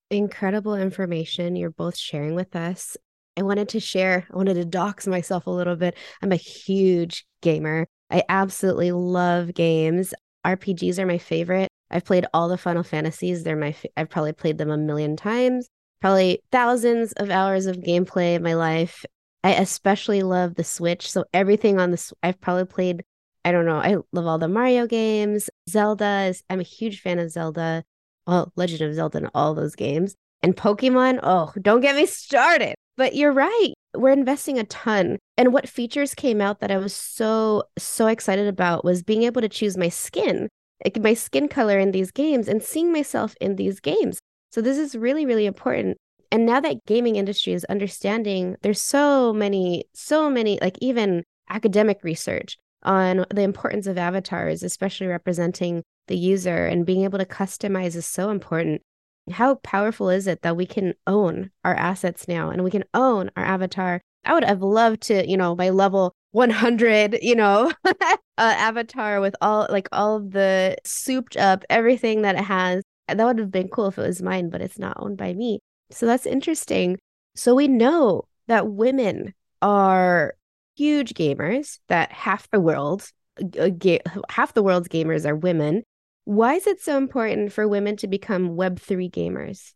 Incredible 0.09 0.75
information 0.75 1.57
you're 1.57 1.71
both 1.71 1.97
sharing 1.97 2.35
with 2.35 2.55
us. 2.55 2.95
I 3.35 3.41
wanted 3.41 3.67
to 3.69 3.81
share, 3.81 4.25
I 4.31 4.37
wanted 4.37 4.53
to 4.53 4.63
dox 4.63 5.07
myself 5.07 5.45
a 5.45 5.51
little 5.51 5.75
bit. 5.75 5.97
I'm 6.21 6.31
a 6.31 6.37
huge 6.37 7.25
gamer. 7.41 7.85
I 8.09 8.23
absolutely 8.29 8.91
love 8.91 9.53
games. 9.53 10.13
RPGs 10.45 10.99
are 10.99 11.05
my 11.05 11.17
favorite. 11.17 11.69
I've 11.89 12.05
played 12.05 12.25
all 12.33 12.47
the 12.47 12.57
Final 12.57 12.83
Fantasies. 12.83 13.43
They're 13.43 13.55
my 13.55 13.75
I've 13.95 14.09
probably 14.09 14.33
played 14.33 14.57
them 14.57 14.69
a 14.69 14.77
million 14.77 15.15
times. 15.15 15.67
Probably 16.01 16.41
thousands 16.51 17.13
of 17.13 17.29
hours 17.29 17.65
of 17.65 17.77
gameplay 17.77 18.35
in 18.35 18.43
my 18.43 18.53
life. 18.53 19.05
I 19.43 19.53
especially 19.53 20.23
love 20.23 20.55
the 20.55 20.63
Switch. 20.63 21.09
So 21.09 21.25
everything 21.33 21.79
on 21.79 21.91
the 21.91 22.11
I've 22.23 22.39
probably 22.39 22.65
played 22.65 23.03
I 23.45 23.51
don't 23.51 23.65
know. 23.65 23.77
I 23.77 23.95
love 24.11 24.27
all 24.27 24.37
the 24.37 24.49
Mario 24.49 24.87
games. 24.87 25.49
Zelda 25.69 26.25
is 26.29 26.43
I'm 26.49 26.59
a 26.59 26.63
huge 26.63 27.01
fan 27.01 27.19
of 27.19 27.31
Zelda. 27.31 27.83
Well, 28.25 28.51
Legend 28.57 28.81
of 28.81 28.95
Zelda 28.95 29.19
and 29.19 29.29
all 29.33 29.53
those 29.53 29.75
games. 29.75 30.15
And 30.41 30.55
Pokemon, 30.55 31.21
oh, 31.23 31.53
don't 31.61 31.81
get 31.81 31.95
me 31.95 32.05
started. 32.05 32.75
But 32.97 33.15
you're 33.15 33.31
right 33.31 33.73
we're 33.99 34.11
investing 34.11 34.57
a 34.59 34.63
ton. 34.63 35.17
And 35.37 35.53
what 35.53 35.69
features 35.69 36.15
came 36.15 36.41
out 36.41 36.59
that 36.59 36.71
I 36.71 36.77
was 36.77 36.93
so, 36.93 37.63
so 37.77 38.07
excited 38.07 38.47
about 38.47 38.85
was 38.85 39.03
being 39.03 39.23
able 39.23 39.41
to 39.41 39.49
choose 39.49 39.77
my 39.77 39.89
skin, 39.89 40.49
like 40.83 40.99
my 41.01 41.13
skin 41.13 41.47
color 41.47 41.79
in 41.79 41.91
these 41.91 42.11
games 42.11 42.47
and 42.47 42.63
seeing 42.63 42.91
myself 42.91 43.35
in 43.41 43.55
these 43.55 43.79
games. 43.79 44.19
So 44.51 44.61
this 44.61 44.77
is 44.77 44.95
really, 44.95 45.25
really 45.25 45.45
important. 45.45 45.97
And 46.31 46.45
now 46.45 46.59
that 46.59 46.85
gaming 46.85 47.15
industry 47.15 47.53
is 47.53 47.65
understanding, 47.65 48.57
there's 48.61 48.81
so 48.81 49.33
many, 49.33 49.85
so 49.93 50.29
many, 50.29 50.59
like 50.61 50.77
even 50.81 51.23
academic 51.49 52.03
research 52.03 52.57
on 52.83 53.25
the 53.33 53.41
importance 53.41 53.87
of 53.87 53.97
avatars, 53.97 54.63
especially 54.63 55.07
representing 55.07 55.83
the 56.07 56.17
user 56.17 56.65
and 56.65 56.85
being 56.85 57.03
able 57.03 57.19
to 57.19 57.25
customize 57.25 57.95
is 57.95 58.05
so 58.05 58.29
important 58.29 58.81
how 59.31 59.55
powerful 59.55 60.09
is 60.09 60.27
it 60.27 60.41
that 60.41 60.55
we 60.55 60.65
can 60.65 60.93
own 61.05 61.51
our 61.63 61.75
assets 61.75 62.27
now 62.27 62.49
and 62.49 62.63
we 62.63 62.71
can 62.71 62.83
own 62.93 63.29
our 63.35 63.43
avatar? 63.43 64.01
I 64.25 64.33
would 64.33 64.43
have 64.43 64.61
loved 64.61 65.01
to, 65.03 65.27
you 65.29 65.37
know, 65.37 65.55
my 65.55 65.69
level 65.69 66.13
100, 66.31 67.19
you 67.21 67.35
know, 67.35 67.71
uh, 67.85 67.93
avatar 68.37 69.21
with 69.21 69.35
all 69.41 69.67
like 69.69 69.87
all 69.91 70.17
of 70.17 70.31
the 70.31 70.77
souped 70.83 71.37
up 71.37 71.63
everything 71.69 72.21
that 72.23 72.35
it 72.35 72.43
has. 72.43 72.83
That 73.07 73.23
would 73.23 73.39
have 73.39 73.51
been 73.51 73.69
cool 73.69 73.87
if 73.87 73.97
it 73.97 74.01
was 74.01 74.21
mine, 74.21 74.49
but 74.49 74.61
it's 74.61 74.77
not 74.77 74.97
owned 74.99 75.17
by 75.17 75.33
me. 75.33 75.59
So 75.91 76.05
that's 76.05 76.25
interesting. 76.25 76.97
So 77.35 77.55
we 77.55 77.67
know 77.67 78.23
that 78.47 78.67
women 78.67 79.33
are 79.61 80.35
huge 80.75 81.13
gamers, 81.13 81.79
that 81.87 82.11
half 82.11 82.49
the 82.51 82.59
world, 82.59 83.09
uh, 83.59 83.69
ga- 83.69 84.01
half 84.29 84.53
the 84.53 84.63
world's 84.63 84.89
gamers 84.89 85.25
are 85.25 85.35
women. 85.35 85.83
Why 86.27 86.55
is 86.55 86.67
it 86.67 86.81
so 86.81 86.97
important 86.97 87.53
for 87.53 87.69
women 87.69 87.95
to 87.97 88.07
become 88.09 88.57
Web3 88.57 89.09
gamers? 89.09 89.71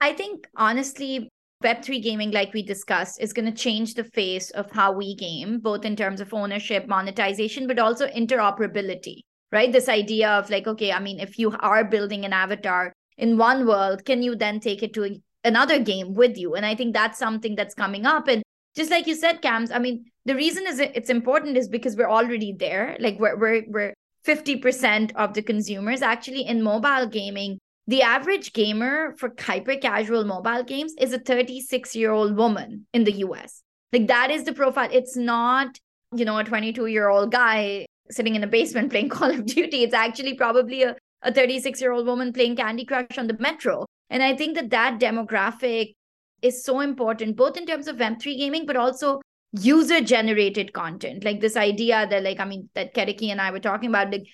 I 0.00 0.12
think 0.12 0.46
honestly, 0.54 1.28
Web3 1.64 2.00
gaming, 2.04 2.30
like 2.30 2.54
we 2.54 2.62
discussed, 2.62 3.20
is 3.20 3.32
going 3.32 3.52
to 3.52 3.62
change 3.62 3.94
the 3.94 4.04
face 4.04 4.50
of 4.50 4.70
how 4.70 4.92
we 4.92 5.16
game, 5.16 5.58
both 5.58 5.84
in 5.84 5.96
terms 5.96 6.20
of 6.20 6.32
ownership, 6.32 6.86
monetization, 6.86 7.66
but 7.66 7.80
also 7.80 8.06
interoperability, 8.06 9.22
right? 9.50 9.72
This 9.72 9.88
idea 9.88 10.30
of 10.30 10.48
like, 10.50 10.68
okay, 10.68 10.92
I 10.92 11.00
mean, 11.00 11.18
if 11.18 11.36
you 11.36 11.50
are 11.58 11.82
building 11.82 12.24
an 12.24 12.32
avatar 12.32 12.92
in 13.18 13.36
one 13.36 13.66
world, 13.66 14.04
can 14.04 14.22
you 14.22 14.36
then 14.36 14.60
take 14.60 14.84
it 14.84 14.94
to 14.94 15.20
another 15.42 15.80
game 15.82 16.14
with 16.14 16.38
you? 16.38 16.54
And 16.54 16.64
I 16.64 16.76
think 16.76 16.94
that's 16.94 17.18
something 17.18 17.56
that's 17.56 17.74
coming 17.74 18.06
up. 18.06 18.28
And 18.28 18.44
just 18.76 18.92
like 18.92 19.08
you 19.08 19.16
said, 19.16 19.42
Cams, 19.42 19.72
I 19.72 19.80
mean, 19.80 20.04
the 20.26 20.36
reason 20.36 20.64
is 20.68 20.78
it's 20.78 21.10
important 21.10 21.56
is 21.56 21.66
because 21.66 21.96
we're 21.96 22.08
already 22.08 22.54
there. 22.56 22.96
Like 23.00 23.18
we're 23.18 23.36
we're 23.36 23.64
we're 23.66 23.94
50% 24.26 25.12
of 25.14 25.34
the 25.34 25.42
consumers 25.42 26.02
actually 26.02 26.46
in 26.46 26.62
mobile 26.62 27.06
gaming 27.06 27.58
the 27.88 28.02
average 28.02 28.52
gamer 28.52 29.14
for 29.16 29.32
hyper 29.38 29.76
casual 29.76 30.24
mobile 30.24 30.64
games 30.64 30.92
is 30.98 31.12
a 31.12 31.20
36 31.20 31.94
year 31.94 32.10
old 32.10 32.36
woman 32.36 32.86
in 32.92 33.04
the 33.04 33.12
US. 33.26 33.62
Like 33.92 34.08
that 34.08 34.30
is 34.30 34.44
the 34.44 34.52
profile. 34.52 34.88
It's 34.90 35.16
not, 35.16 35.78
you 36.12 36.24
know, 36.24 36.38
a 36.38 36.44
22 36.44 36.86
year 36.86 37.08
old 37.08 37.30
guy 37.30 37.86
sitting 38.10 38.34
in 38.34 38.42
a 38.42 38.48
basement 38.48 38.90
playing 38.90 39.08
Call 39.08 39.30
of 39.30 39.46
Duty. 39.46 39.84
It's 39.84 39.94
actually 39.94 40.34
probably 40.34 40.82
a, 40.82 40.96
a 41.22 41.32
36 41.32 41.80
year 41.80 41.92
old 41.92 42.06
woman 42.06 42.32
playing 42.32 42.56
Candy 42.56 42.84
Crush 42.84 43.18
on 43.18 43.28
the 43.28 43.38
metro. 43.38 43.86
And 44.10 44.22
I 44.22 44.34
think 44.36 44.56
that 44.56 44.70
that 44.70 44.98
demographic 44.98 45.94
is 46.42 46.64
so 46.64 46.80
important, 46.80 47.36
both 47.36 47.56
in 47.56 47.66
terms 47.66 47.86
of 47.86 47.96
Web3 47.96 48.36
gaming, 48.36 48.66
but 48.66 48.76
also 48.76 49.20
user 49.52 50.00
generated 50.00 50.72
content. 50.72 51.24
Like 51.24 51.40
this 51.40 51.56
idea 51.56 52.06
that 52.08 52.22
like 52.22 52.40
i 52.40 52.44
mean 52.44 52.68
that 52.74 52.94
Ketaki 52.94 53.30
and 53.30 53.40
i 53.40 53.50
were 53.50 53.60
talking 53.60 53.88
about 53.88 54.10
like 54.10 54.26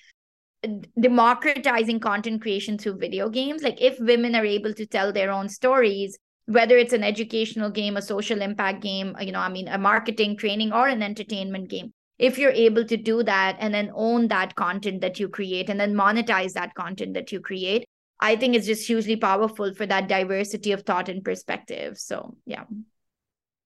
democratizing 0.99 1.99
content 1.99 2.41
creation 2.41 2.77
through 2.77 2.97
video 2.97 3.29
games. 3.29 3.63
Like 3.63 3.81
if 3.81 3.99
women 3.99 4.35
are 4.35 4.45
able 4.45 4.73
to 4.73 4.85
tell 4.85 5.11
their 5.11 5.31
own 5.31 5.49
stories 5.49 6.17
whether 6.45 6.77
it's 6.77 6.93
an 6.93 7.03
educational 7.03 7.69
game 7.69 7.95
a 7.95 8.01
social 8.01 8.41
impact 8.41 8.81
game 8.81 9.15
you 9.21 9.31
know 9.31 9.39
i 9.39 9.47
mean 9.47 9.67
a 9.69 9.77
marketing 9.77 10.35
training 10.35 10.73
or 10.73 10.87
an 10.89 11.01
entertainment 11.01 11.69
game 11.69 11.93
if 12.19 12.37
you're 12.37 12.51
able 12.51 12.83
to 12.85 12.97
do 12.97 13.23
that 13.23 13.55
and 13.59 13.73
then 13.73 13.89
own 13.95 14.27
that 14.27 14.53
content 14.55 14.99
that 15.01 15.19
you 15.19 15.29
create 15.29 15.69
and 15.69 15.79
then 15.79 15.93
monetize 15.93 16.51
that 16.51 16.73
content 16.75 17.13
that 17.13 17.31
you 17.31 17.39
create 17.39 17.85
i 18.19 18.35
think 18.35 18.55
it's 18.55 18.67
just 18.67 18.85
hugely 18.85 19.15
powerful 19.15 19.73
for 19.73 19.85
that 19.85 20.07
diversity 20.07 20.71
of 20.71 20.83
thought 20.83 21.09
and 21.09 21.23
perspective. 21.23 21.97
So 21.97 22.35
yeah 22.45 22.65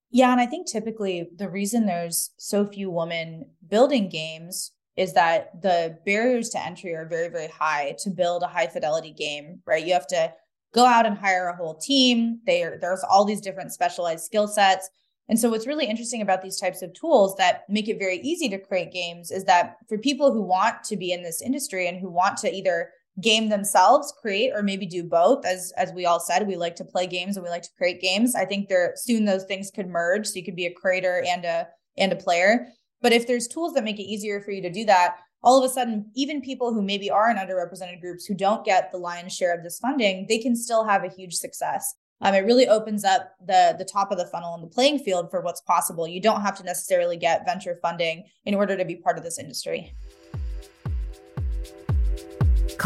yeah, 0.09 0.31
and 0.31 0.39
I 0.39 0.45
think 0.45 0.67
typically 0.67 1.29
the 1.35 1.49
reason 1.49 1.85
there's 1.85 2.31
so 2.37 2.65
few 2.65 2.89
women 2.89 3.45
building 3.67 4.09
games 4.09 4.71
is 4.95 5.13
that 5.13 5.61
the 5.61 5.97
barriers 6.05 6.49
to 6.49 6.65
entry 6.65 6.93
are 6.95 7.07
very, 7.07 7.29
very 7.29 7.47
high 7.47 7.95
to 7.99 8.09
build 8.09 8.41
a 8.41 8.47
high 8.47 8.67
fidelity 8.67 9.11
game, 9.11 9.61
right? 9.65 9.85
You 9.85 9.93
have 9.93 10.07
to 10.07 10.33
go 10.73 10.85
out 10.85 11.05
and 11.05 11.17
hire 11.17 11.47
a 11.47 11.55
whole 11.55 11.75
team. 11.75 12.39
There, 12.45 12.77
there's 12.81 13.03
all 13.03 13.23
these 13.25 13.41
different 13.41 13.73
specialized 13.73 14.25
skill 14.25 14.47
sets. 14.47 14.89
And 15.29 15.37
so, 15.37 15.49
what's 15.49 15.67
really 15.67 15.85
interesting 15.85 16.21
about 16.21 16.41
these 16.41 16.59
types 16.59 16.81
of 16.81 16.93
tools 16.93 17.35
that 17.35 17.63
make 17.69 17.89
it 17.89 17.99
very 17.99 18.19
easy 18.21 18.47
to 18.49 18.57
create 18.57 18.93
games 18.93 19.29
is 19.29 19.43
that 19.43 19.75
for 19.89 19.97
people 19.97 20.31
who 20.31 20.41
want 20.41 20.83
to 20.85 20.95
be 20.95 21.11
in 21.11 21.21
this 21.21 21.41
industry 21.41 21.87
and 21.87 21.99
who 21.99 22.09
want 22.09 22.37
to 22.37 22.53
either 22.53 22.91
game 23.21 23.49
themselves, 23.49 24.13
create, 24.21 24.51
or 24.53 24.61
maybe 24.61 24.85
do 24.85 25.03
both, 25.03 25.45
as 25.45 25.73
as 25.77 25.91
we 25.93 26.05
all 26.05 26.19
said, 26.19 26.47
we 26.47 26.55
like 26.55 26.75
to 26.75 26.85
play 26.85 27.07
games 27.07 27.35
and 27.35 27.43
we 27.43 27.49
like 27.49 27.63
to 27.63 27.73
create 27.77 28.01
games. 28.01 28.35
I 28.35 28.45
think 28.45 28.69
there 28.69 28.93
soon 28.95 29.25
those 29.25 29.45
things 29.45 29.71
could 29.71 29.87
merge, 29.87 30.27
so 30.27 30.35
you 30.35 30.45
could 30.45 30.55
be 30.55 30.67
a 30.67 30.73
creator 30.73 31.23
and 31.27 31.45
a 31.45 31.67
and 31.97 32.11
a 32.11 32.15
player. 32.15 32.67
But 33.01 33.13
if 33.13 33.27
there's 33.27 33.47
tools 33.47 33.73
that 33.73 33.83
make 33.83 33.99
it 33.99 34.03
easier 34.03 34.41
for 34.41 34.51
you 34.51 34.61
to 34.61 34.71
do 34.71 34.85
that, 34.85 35.17
all 35.43 35.63
of 35.63 35.69
a 35.69 35.73
sudden, 35.73 36.11
even 36.15 36.41
people 36.41 36.73
who 36.73 36.81
maybe 36.81 37.09
are 37.09 37.29
in 37.29 37.37
underrepresented 37.37 38.01
groups 38.01 38.25
who 38.25 38.33
don't 38.33 38.65
get 38.65 38.91
the 38.91 38.97
lion's 38.97 39.35
share 39.35 39.55
of 39.55 39.63
this 39.63 39.79
funding, 39.79 40.25
they 40.27 40.39
can 40.39 40.55
still 40.55 40.83
have 40.83 41.03
a 41.03 41.09
huge 41.09 41.35
success. 41.35 41.95
Um, 42.21 42.33
it 42.33 42.45
really 42.45 42.67
opens 42.67 43.03
up 43.03 43.33
the 43.45 43.75
the 43.77 43.85
top 43.85 44.11
of 44.11 44.17
the 44.17 44.25
funnel 44.25 44.55
and 44.55 44.63
the 44.63 44.73
playing 44.73 44.99
field 44.99 45.29
for 45.29 45.41
what's 45.41 45.61
possible. 45.61 46.07
You 46.07 46.21
don't 46.21 46.41
have 46.41 46.57
to 46.57 46.63
necessarily 46.63 47.17
get 47.17 47.45
venture 47.45 47.77
funding 47.81 48.25
in 48.45 48.55
order 48.55 48.75
to 48.75 48.85
be 48.85 48.95
part 48.95 49.17
of 49.17 49.23
this 49.23 49.37
industry. 49.37 49.93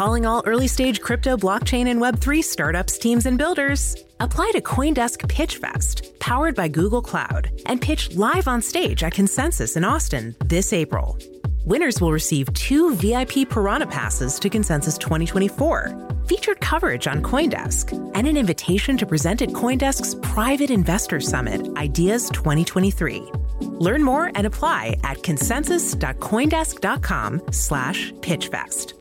Calling 0.01 0.25
all 0.25 0.41
early 0.47 0.67
stage 0.67 0.99
crypto, 0.99 1.37
blockchain, 1.37 1.85
and 1.85 2.01
Web3 2.01 2.43
startups, 2.43 2.97
teams, 2.97 3.27
and 3.27 3.37
builders. 3.37 3.95
Apply 4.19 4.49
to 4.53 4.59
Coindesk 4.59 5.29
Pitch 5.29 5.57
Fest, 5.57 6.17
powered 6.17 6.55
by 6.55 6.67
Google 6.67 7.03
Cloud, 7.03 7.51
and 7.67 7.79
pitch 7.79 8.15
live 8.15 8.47
on 8.47 8.63
stage 8.63 9.03
at 9.03 9.13
Consensus 9.13 9.77
in 9.77 9.83
Austin 9.83 10.35
this 10.43 10.73
April. 10.73 11.19
Winners 11.65 12.01
will 12.01 12.11
receive 12.11 12.51
two 12.55 12.95
VIP 12.95 13.47
Piranha 13.47 13.85
passes 13.85 14.39
to 14.39 14.49
Consensus 14.49 14.97
2024, 14.97 16.23
featured 16.25 16.59
coverage 16.61 17.05
on 17.05 17.21
Coindesk, 17.21 17.91
and 18.15 18.27
an 18.27 18.37
invitation 18.37 18.97
to 18.97 19.05
present 19.05 19.43
at 19.43 19.49
Coindesk's 19.49 20.15
Private 20.15 20.71
Investor 20.71 21.19
Summit 21.19 21.77
Ideas 21.77 22.31
2023. 22.31 23.19
Learn 23.59 24.01
more 24.01 24.31
and 24.33 24.47
apply 24.47 24.97
at 25.03 25.21
consensus.coindesk.com 25.21 27.41
slash 27.51 28.11
pitchfest. 28.13 29.00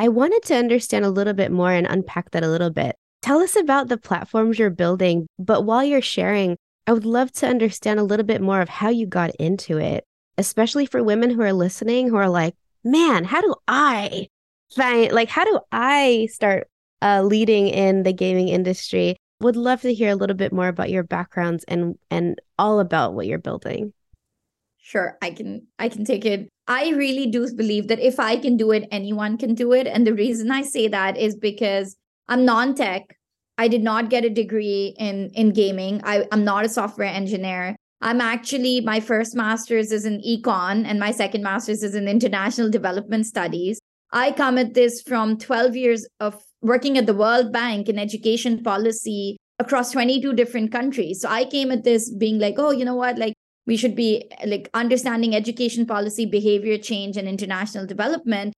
I 0.00 0.08
wanted 0.08 0.42
to 0.44 0.56
understand 0.56 1.04
a 1.04 1.10
little 1.10 1.34
bit 1.34 1.52
more 1.52 1.70
and 1.70 1.86
unpack 1.86 2.30
that 2.30 2.42
a 2.42 2.48
little 2.48 2.70
bit. 2.70 2.96
Tell 3.22 3.40
us 3.40 3.54
about 3.54 3.88
the 3.88 3.98
platforms 3.98 4.58
you're 4.58 4.70
building, 4.70 5.26
but 5.38 5.64
while 5.64 5.84
you're 5.84 6.00
sharing, 6.00 6.56
I 6.86 6.92
would 6.92 7.04
love 7.04 7.30
to 7.32 7.46
understand 7.46 8.00
a 8.00 8.04
little 8.04 8.26
bit 8.26 8.40
more 8.40 8.62
of 8.62 8.68
how 8.68 8.88
you 8.88 9.06
got 9.06 9.34
into 9.36 9.78
it 9.78 10.04
especially 10.40 10.86
for 10.86 11.02
women 11.02 11.30
who 11.30 11.42
are 11.42 11.52
listening 11.52 12.08
who 12.08 12.16
are 12.16 12.30
like, 12.30 12.54
man, 12.82 13.24
how 13.24 13.42
do 13.42 13.54
I 13.68 14.28
find, 14.74 15.12
like, 15.12 15.28
how 15.28 15.44
do 15.44 15.60
I 15.70 16.28
start 16.32 16.66
uh, 17.02 17.22
leading 17.22 17.68
in 17.68 18.02
the 18.02 18.12
gaming 18.12 18.48
industry? 18.48 19.16
Would 19.40 19.56
love 19.56 19.82
to 19.82 19.92
hear 19.92 20.10
a 20.10 20.14
little 20.14 20.36
bit 20.36 20.52
more 20.52 20.68
about 20.68 20.90
your 20.90 21.02
backgrounds 21.02 21.64
and 21.64 21.98
and 22.10 22.40
all 22.58 22.80
about 22.80 23.14
what 23.14 23.26
you're 23.26 23.38
building. 23.38 23.92
Sure, 24.78 25.16
I 25.22 25.30
can 25.30 25.66
I 25.78 25.88
can 25.88 26.04
take 26.04 26.26
it. 26.26 26.48
I 26.70 26.90
really 26.90 27.26
do 27.26 27.52
believe 27.52 27.88
that 27.88 27.98
if 27.98 28.20
I 28.20 28.36
can 28.36 28.56
do 28.56 28.70
it, 28.70 28.86
anyone 28.92 29.36
can 29.36 29.56
do 29.56 29.72
it. 29.72 29.88
And 29.88 30.06
the 30.06 30.14
reason 30.14 30.52
I 30.52 30.62
say 30.62 30.86
that 30.86 31.16
is 31.16 31.34
because 31.34 31.96
I'm 32.28 32.44
non-tech. 32.44 33.16
I 33.58 33.66
did 33.66 33.82
not 33.82 34.08
get 34.08 34.24
a 34.24 34.30
degree 34.30 34.94
in 34.96 35.30
in 35.34 35.50
gaming. 35.50 36.00
I, 36.04 36.26
I'm 36.30 36.44
not 36.44 36.64
a 36.64 36.68
software 36.68 37.08
engineer. 37.08 37.74
I'm 38.00 38.20
actually, 38.20 38.80
my 38.82 39.00
first 39.00 39.34
master's 39.34 39.90
is 39.90 40.04
in 40.04 40.20
econ 40.20 40.86
and 40.86 41.00
my 41.00 41.10
second 41.10 41.42
master's 41.42 41.82
is 41.82 41.96
in 41.96 42.06
international 42.06 42.70
development 42.70 43.26
studies. 43.26 43.80
I 44.12 44.30
come 44.30 44.56
at 44.56 44.74
this 44.74 45.02
from 45.02 45.38
12 45.38 45.76
years 45.76 46.06
of 46.20 46.40
working 46.62 46.96
at 46.98 47.06
the 47.06 47.14
World 47.14 47.52
Bank 47.52 47.88
in 47.88 47.98
education 47.98 48.62
policy 48.62 49.36
across 49.58 49.90
22 49.90 50.32
different 50.34 50.72
countries. 50.72 51.20
So 51.20 51.28
I 51.28 51.44
came 51.44 51.70
at 51.72 51.84
this 51.84 52.10
being 52.14 52.38
like, 52.38 52.54
oh, 52.58 52.70
you 52.70 52.84
know 52.84 52.94
what? 52.94 53.18
Like, 53.18 53.34
we 53.70 53.76
should 53.76 53.94
be 53.94 54.28
like 54.44 54.68
understanding 54.74 55.32
education 55.32 55.86
policy, 55.86 56.26
behavior 56.26 56.76
change, 56.76 57.16
and 57.16 57.28
international 57.28 57.86
development. 57.86 58.52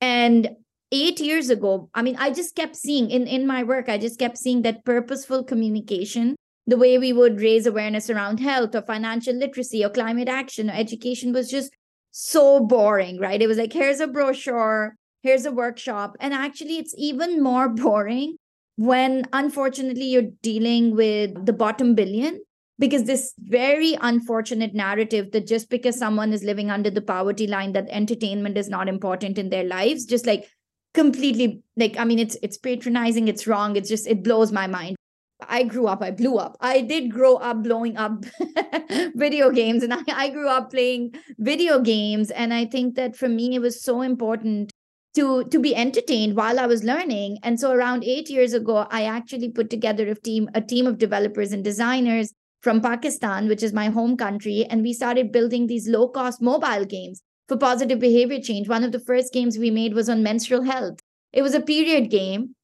And 0.00 0.50
eight 0.92 1.18
years 1.18 1.50
ago, 1.50 1.90
I 1.94 2.02
mean, 2.02 2.14
I 2.16 2.30
just 2.30 2.54
kept 2.54 2.76
seeing 2.76 3.10
in, 3.10 3.26
in 3.26 3.44
my 3.44 3.64
work, 3.64 3.88
I 3.88 3.98
just 3.98 4.20
kept 4.20 4.38
seeing 4.38 4.62
that 4.62 4.84
purposeful 4.84 5.42
communication 5.42 6.36
the 6.68 6.76
way 6.76 6.96
we 6.96 7.12
would 7.12 7.40
raise 7.40 7.66
awareness 7.66 8.08
around 8.08 8.38
health 8.38 8.76
or 8.76 8.82
financial 8.82 9.34
literacy 9.34 9.84
or 9.84 9.90
climate 9.90 10.28
action 10.28 10.70
or 10.70 10.74
education 10.74 11.32
was 11.32 11.50
just 11.50 11.72
so 12.12 12.60
boring, 12.60 13.18
right? 13.18 13.42
It 13.42 13.48
was 13.48 13.58
like, 13.58 13.72
here's 13.72 13.98
a 13.98 14.06
brochure, 14.06 14.94
here's 15.24 15.44
a 15.44 15.50
workshop. 15.50 16.16
And 16.20 16.32
actually, 16.32 16.78
it's 16.78 16.94
even 16.96 17.42
more 17.42 17.68
boring 17.84 18.36
when 18.76 19.24
unfortunately 19.32 20.04
you're 20.04 20.30
dealing 20.40 20.94
with 20.94 21.46
the 21.46 21.52
bottom 21.52 21.96
billion 21.96 22.40
because 22.82 23.04
this 23.04 23.32
very 23.38 23.96
unfortunate 24.00 24.74
narrative 24.74 25.30
that 25.30 25.46
just 25.46 25.70
because 25.70 25.96
someone 25.96 26.32
is 26.32 26.42
living 26.42 26.68
under 26.68 26.90
the 26.90 27.00
poverty 27.00 27.46
line 27.46 27.74
that 27.74 27.88
entertainment 27.90 28.58
is 28.58 28.68
not 28.68 28.88
important 28.88 29.38
in 29.38 29.50
their 29.50 29.62
lives 29.62 30.04
just 30.04 30.26
like 30.26 30.48
completely 30.92 31.62
like 31.76 31.96
i 31.96 32.04
mean 32.04 32.18
it's 32.18 32.36
it's 32.42 32.58
patronizing 32.58 33.28
it's 33.28 33.46
wrong 33.46 33.76
it's 33.76 33.88
just 33.88 34.08
it 34.08 34.24
blows 34.24 34.50
my 34.50 34.66
mind 34.66 34.96
I 35.48 35.64
grew 35.64 35.88
up, 35.88 36.02
I 36.04 36.12
blew 36.12 36.36
up. 36.38 36.56
I 36.60 36.82
did 36.82 37.10
grow 37.10 37.34
up 37.34 37.64
blowing 37.64 37.96
up 37.96 38.12
video 39.16 39.50
games 39.50 39.82
and 39.82 39.92
I, 39.92 39.98
I 40.14 40.28
grew 40.28 40.48
up 40.48 40.70
playing 40.70 41.16
video 41.36 41.80
games. 41.80 42.30
And 42.30 42.54
I 42.54 42.64
think 42.64 42.94
that 42.94 43.16
for 43.16 43.28
me, 43.28 43.56
it 43.56 43.58
was 43.58 43.82
so 43.82 44.02
important 44.02 44.70
to 45.16 45.42
to 45.46 45.58
be 45.58 45.74
entertained 45.74 46.36
while 46.36 46.60
I 46.60 46.66
was 46.66 46.84
learning. 46.84 47.38
And 47.42 47.58
so 47.58 47.72
around 47.72 48.04
eight 48.04 48.30
years 48.30 48.52
ago, 48.52 48.86
I 48.88 49.02
actually 49.02 49.50
put 49.50 49.68
together 49.68 50.06
a 50.08 50.14
team, 50.14 50.48
a 50.54 50.60
team 50.60 50.86
of 50.86 50.98
developers 50.98 51.50
and 51.50 51.64
designers 51.64 52.32
from 52.62 52.80
Pakistan, 52.80 53.48
which 53.48 53.62
is 53.62 53.72
my 53.72 53.88
home 53.88 54.16
country. 54.16 54.64
And 54.70 54.82
we 54.82 54.92
started 54.92 55.32
building 55.32 55.66
these 55.66 55.88
low-cost 55.88 56.40
mobile 56.40 56.84
games 56.84 57.22
for 57.48 57.56
positive 57.56 57.98
behavior 57.98 58.40
change. 58.40 58.68
One 58.68 58.84
of 58.84 58.92
the 58.92 59.00
first 59.00 59.32
games 59.32 59.58
we 59.58 59.70
made 59.70 59.94
was 59.94 60.08
on 60.08 60.22
menstrual 60.22 60.62
health. 60.62 61.00
It 61.32 61.42
was 61.42 61.54
a 61.54 61.60
period 61.60 62.10
game 62.10 62.54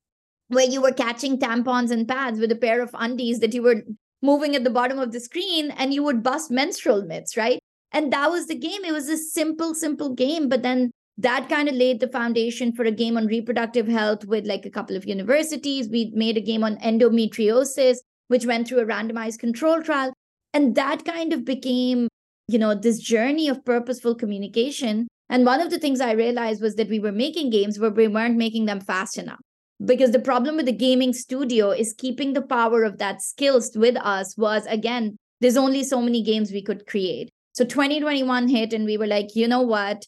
where 0.49 0.69
you 0.69 0.81
were 0.81 0.93
catching 0.93 1.39
tampons 1.39 1.91
and 1.91 2.09
pads 2.09 2.39
with 2.39 2.53
a 2.53 2.57
pair 2.57 2.81
of 2.81 2.91
undies 2.95 3.41
that 3.41 3.55
you 3.55 3.63
were 3.63 3.83
moving 4.23 4.57
at 4.57 4.65
the 4.65 4.71
bottom 4.71 4.99
of 4.99 5.13
the 5.13 5.21
screen 5.21 5.71
and 5.73 5.93
you 5.93 6.03
would 6.03 6.23
bust 6.23 6.51
menstrual 6.51 7.03
myths, 7.03 7.37
right? 7.37 7.59
And 7.93 8.13
that 8.13 8.31
was 8.31 8.47
the 8.47 8.55
game. 8.55 8.85
It 8.85 8.93
was 8.93 9.09
a 9.09 9.17
simple, 9.17 9.75
simple 9.75 10.15
game. 10.15 10.49
But 10.49 10.63
then 10.63 10.91
that 11.19 11.49
kind 11.49 11.69
of 11.69 11.75
laid 11.75 12.01
the 12.01 12.09
foundation 12.09 12.73
for 12.73 12.85
a 12.85 12.91
game 12.91 13.17
on 13.17 13.27
reproductive 13.27 13.89
health 13.89 14.25
with 14.27 14.47
like 14.47 14.65
a 14.65 14.71
couple 14.71 14.97
of 14.97 15.07
universities. 15.07 15.89
We 15.89 16.13
made 16.15 16.37
a 16.37 16.43
game 16.43 16.63
on 16.63 16.77
endometriosis, 16.77 17.99
which 18.29 18.47
went 18.47 18.69
through 18.69 18.81
a 18.81 18.87
randomized 18.87 19.41
control 19.41 19.83
trial. 19.83 20.13
And 20.55 20.75
that 20.77 21.05
kind 21.05 21.33
of 21.33 21.45
became, 21.45 22.09
you 22.47 22.59
know, 22.59 22.75
this 22.75 23.01
journey 23.01 23.49
of 23.49 23.65
purposeful 23.65 24.15
communication. 24.15 25.09
And 25.29 25.45
one 25.45 25.61
of 25.61 25.71
the 25.71 25.79
things 25.79 26.01
I 26.01 26.13
realized 26.13 26.63
was 26.63 26.77
that 26.77 26.89
we 26.89 27.01
were 27.01 27.13
making 27.13 27.51
games 27.51 27.79
where 27.79 27.91
we 27.91 28.09
weren't 28.09 28.37
making 28.37 28.67
them 28.67 28.81
fast 28.81 29.19
enough. 29.19 29.41
Because 29.85 30.11
the 30.11 30.19
problem 30.19 30.57
with 30.57 30.67
the 30.67 30.73
gaming 30.73 31.13
studio 31.13 31.71
is 31.71 31.95
keeping 31.97 32.33
the 32.33 32.43
power 32.43 32.83
of 32.83 32.99
that 32.99 33.23
skills 33.23 33.71
with 33.77 33.97
us 33.97 34.37
was 34.37 34.67
again 34.67 35.17
there's 35.41 35.57
only 35.57 35.85
so 35.85 36.03
many 36.03 36.21
games 36.21 36.51
we 36.51 36.63
could 36.63 36.87
create. 36.87 37.29
So 37.53 37.65
2021 37.65 38.49
hit 38.49 38.73
and 38.73 38.85
we 38.85 38.97
were 38.97 39.07
like 39.07 39.37
you 39.37 39.47
know 39.47 39.63
what? 39.63 40.05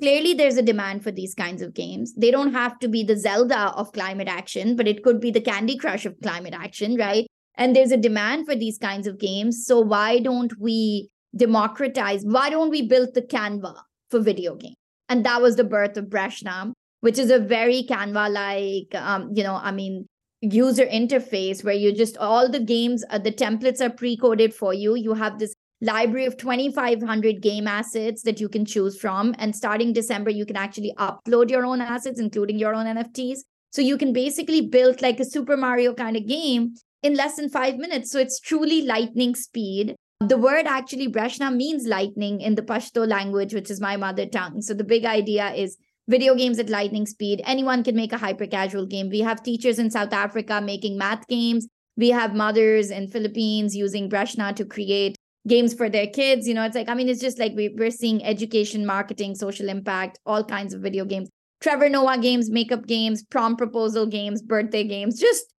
Clearly 0.00 0.32
there's 0.32 0.56
a 0.56 0.62
demand 0.62 1.02
for 1.02 1.10
these 1.10 1.34
kinds 1.34 1.60
of 1.60 1.74
games. 1.74 2.14
They 2.14 2.30
don't 2.30 2.54
have 2.54 2.78
to 2.78 2.88
be 2.88 3.04
the 3.04 3.18
zelda 3.18 3.74
of 3.76 3.92
climate 3.92 4.28
action 4.28 4.76
but 4.76 4.88
it 4.88 5.02
could 5.02 5.20
be 5.20 5.30
the 5.30 5.42
candy 5.42 5.76
crush 5.76 6.06
of 6.06 6.18
climate 6.22 6.54
action 6.54 6.96
right 6.96 7.26
and 7.62 7.76
there's 7.76 7.92
a 7.92 7.96
demand 7.96 8.44
for 8.44 8.56
these 8.56 8.76
kinds 8.76 9.06
of 9.06 9.18
games. 9.18 9.64
So 9.64 9.80
why 9.80 10.18
don't 10.18 10.52
we 10.58 11.08
democratize 11.34 12.24
why 12.26 12.50
don't 12.50 12.68
we 12.68 12.82
build 12.86 13.14
the 13.14 13.22
canva 13.22 13.74
for 14.10 14.20
video 14.20 14.54
games 14.54 14.76
and 15.08 15.24
that 15.24 15.40
was 15.40 15.56
the 15.56 15.64
birth 15.64 15.96
of 15.96 16.06
Breshna 16.06 16.72
which 17.02 17.18
is 17.18 17.30
a 17.30 17.38
very 17.38 17.82
Canva 17.82 18.32
like, 18.32 19.02
um, 19.02 19.30
you 19.34 19.42
know, 19.42 19.56
I 19.56 19.72
mean, 19.72 20.06
user 20.40 20.86
interface 20.86 21.64
where 21.64 21.74
you 21.74 21.92
just 21.92 22.16
all 22.16 22.48
the 22.48 22.60
games, 22.60 23.04
uh, 23.10 23.18
the 23.18 23.32
templates 23.32 23.80
are 23.80 23.90
pre 23.90 24.16
coded 24.16 24.54
for 24.54 24.72
you. 24.72 24.94
You 24.94 25.14
have 25.14 25.38
this 25.38 25.52
library 25.80 26.26
of 26.26 26.36
2500 26.36 27.42
game 27.42 27.66
assets 27.66 28.22
that 28.22 28.40
you 28.40 28.48
can 28.48 28.64
choose 28.64 28.98
from. 29.00 29.34
And 29.38 29.54
starting 29.54 29.92
december 29.92 30.30
you 30.30 30.46
can 30.46 30.56
actually 30.56 30.94
upload 30.96 31.50
your 31.50 31.64
own 31.64 31.80
assets 31.80 32.20
including 32.20 32.58
your 32.58 32.74
own 32.74 32.86
nfts 32.86 33.40
so 33.72 33.82
you 33.82 33.98
can 33.98 34.12
basically 34.12 34.60
build 34.60 35.02
like 35.02 35.18
a 35.18 35.24
super 35.24 35.56
mario 35.56 35.94
kind 35.94 36.16
of 36.16 36.26
game 36.26 36.74
in 37.02 37.14
less 37.14 37.36
than 37.36 37.48
5 37.48 37.76
minutes 37.76 38.10
so 38.10 38.18
it's 38.18 38.40
truly 38.40 38.82
lightning 38.82 39.34
speed 39.34 39.94
the 40.20 40.38
word 40.38 40.66
actually 40.66 41.08
breshna 41.08 41.54
means 41.54 41.86
lightning 41.86 42.40
in 42.40 42.54
the 42.54 42.62
pashto 42.62 43.06
language 43.06 43.54
which 43.54 43.70
is 43.70 43.80
my 43.80 43.96
mother 43.96 44.26
tongue 44.26 44.60
so 44.60 44.74
the 44.74 44.84
big 44.84 45.04
idea 45.04 45.52
is 45.52 45.76
video 46.08 46.34
games 46.34 46.58
at 46.58 46.68
lightning 46.68 47.06
speed. 47.06 47.40
Anyone 47.44 47.84
can 47.84 47.94
make 47.94 48.12
a 48.12 48.18
hyper 48.18 48.46
casual 48.46 48.86
game. 48.86 49.08
We 49.08 49.20
have 49.20 49.42
teachers 49.42 49.78
in 49.78 49.90
South 49.90 50.12
Africa 50.12 50.60
making 50.60 50.98
math 50.98 51.26
games. 51.28 51.68
We 51.96 52.10
have 52.10 52.34
mothers 52.34 52.90
in 52.90 53.08
Philippines 53.08 53.76
using 53.76 54.08
Breshna 54.08 54.54
to 54.56 54.64
create 54.64 55.16
games 55.46 55.74
for 55.74 55.88
their 55.88 56.06
kids. 56.06 56.48
You 56.48 56.54
know, 56.54 56.64
it's 56.64 56.74
like, 56.74 56.88
I 56.88 56.94
mean, 56.94 57.08
it's 57.08 57.20
just 57.20 57.38
like 57.38 57.52
we, 57.54 57.68
we're 57.68 57.90
seeing 57.90 58.24
education, 58.24 58.86
marketing, 58.86 59.34
social 59.34 59.68
impact, 59.68 60.18
all 60.26 60.42
kinds 60.42 60.74
of 60.74 60.80
video 60.80 61.04
games. 61.04 61.28
Trevor 61.60 61.88
Noah 61.88 62.18
games, 62.18 62.50
makeup 62.50 62.86
games, 62.86 63.22
prom 63.22 63.56
proposal 63.56 64.06
games, 64.06 64.42
birthday 64.42 64.84
games, 64.84 65.20
just 65.20 65.52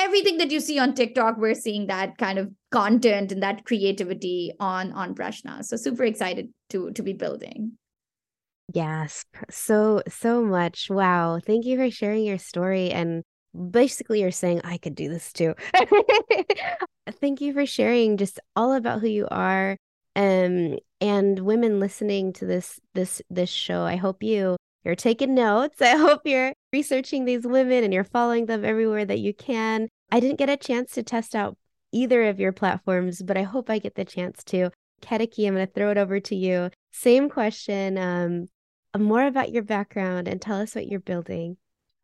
everything 0.00 0.38
that 0.38 0.50
you 0.50 0.60
see 0.60 0.78
on 0.78 0.94
TikTok, 0.94 1.36
we're 1.36 1.54
seeing 1.54 1.86
that 1.86 2.18
kind 2.18 2.38
of 2.38 2.50
content 2.72 3.30
and 3.32 3.42
that 3.42 3.64
creativity 3.64 4.52
on 4.58 4.92
on 4.92 5.14
Breshna. 5.14 5.64
So 5.64 5.76
super 5.76 6.04
excited 6.04 6.48
to 6.70 6.90
to 6.92 7.02
be 7.02 7.12
building. 7.12 7.72
Yes, 8.72 9.24
so 9.50 10.02
so 10.08 10.42
much. 10.44 10.88
Wow. 10.90 11.40
Thank 11.44 11.66
you 11.66 11.76
for 11.76 11.90
sharing 11.90 12.24
your 12.24 12.38
story 12.38 12.90
and 12.90 13.22
basically 13.70 14.20
you're 14.20 14.30
saying 14.30 14.60
I 14.64 14.78
could 14.78 14.94
do 14.94 15.08
this 15.08 15.32
too. 15.32 15.54
Thank 17.20 17.40
you 17.40 17.52
for 17.52 17.66
sharing 17.66 18.16
just 18.16 18.38
all 18.54 18.72
about 18.72 19.00
who 19.00 19.08
you 19.08 19.26
are 19.30 19.76
um 20.16 20.76
and 21.00 21.38
women 21.38 21.78
listening 21.80 22.32
to 22.34 22.46
this 22.46 22.80
this 22.94 23.22
this 23.30 23.50
show. 23.50 23.82
I 23.82 23.96
hope 23.96 24.22
you 24.22 24.56
you're 24.84 24.94
taking 24.94 25.34
notes. 25.34 25.80
I 25.82 25.96
hope 25.96 26.22
you're 26.24 26.52
researching 26.72 27.24
these 27.24 27.46
women 27.46 27.84
and 27.84 27.92
you're 27.92 28.04
following 28.04 28.46
them 28.46 28.64
everywhere 28.64 29.04
that 29.04 29.18
you 29.18 29.34
can. 29.34 29.88
I 30.10 30.20
didn't 30.20 30.38
get 30.38 30.50
a 30.50 30.56
chance 30.56 30.92
to 30.92 31.02
test 31.02 31.34
out 31.34 31.56
either 31.92 32.24
of 32.24 32.40
your 32.40 32.52
platforms, 32.52 33.22
but 33.22 33.36
I 33.36 33.42
hope 33.42 33.68
I 33.68 33.78
get 33.78 33.94
the 33.94 34.04
chance 34.04 34.42
to. 34.44 34.70
Ketaki, 35.02 35.46
I'm 35.46 35.54
going 35.54 35.66
to 35.66 35.72
throw 35.72 35.90
it 35.90 35.98
over 35.98 36.20
to 36.20 36.36
you. 36.36 36.70
Same 36.92 37.28
question. 37.28 37.96
Um, 37.98 38.48
more 38.98 39.26
about 39.26 39.52
your 39.52 39.62
background 39.62 40.28
and 40.28 40.40
tell 40.40 40.60
us 40.60 40.74
what 40.74 40.86
you're 40.86 41.00
building. 41.00 41.56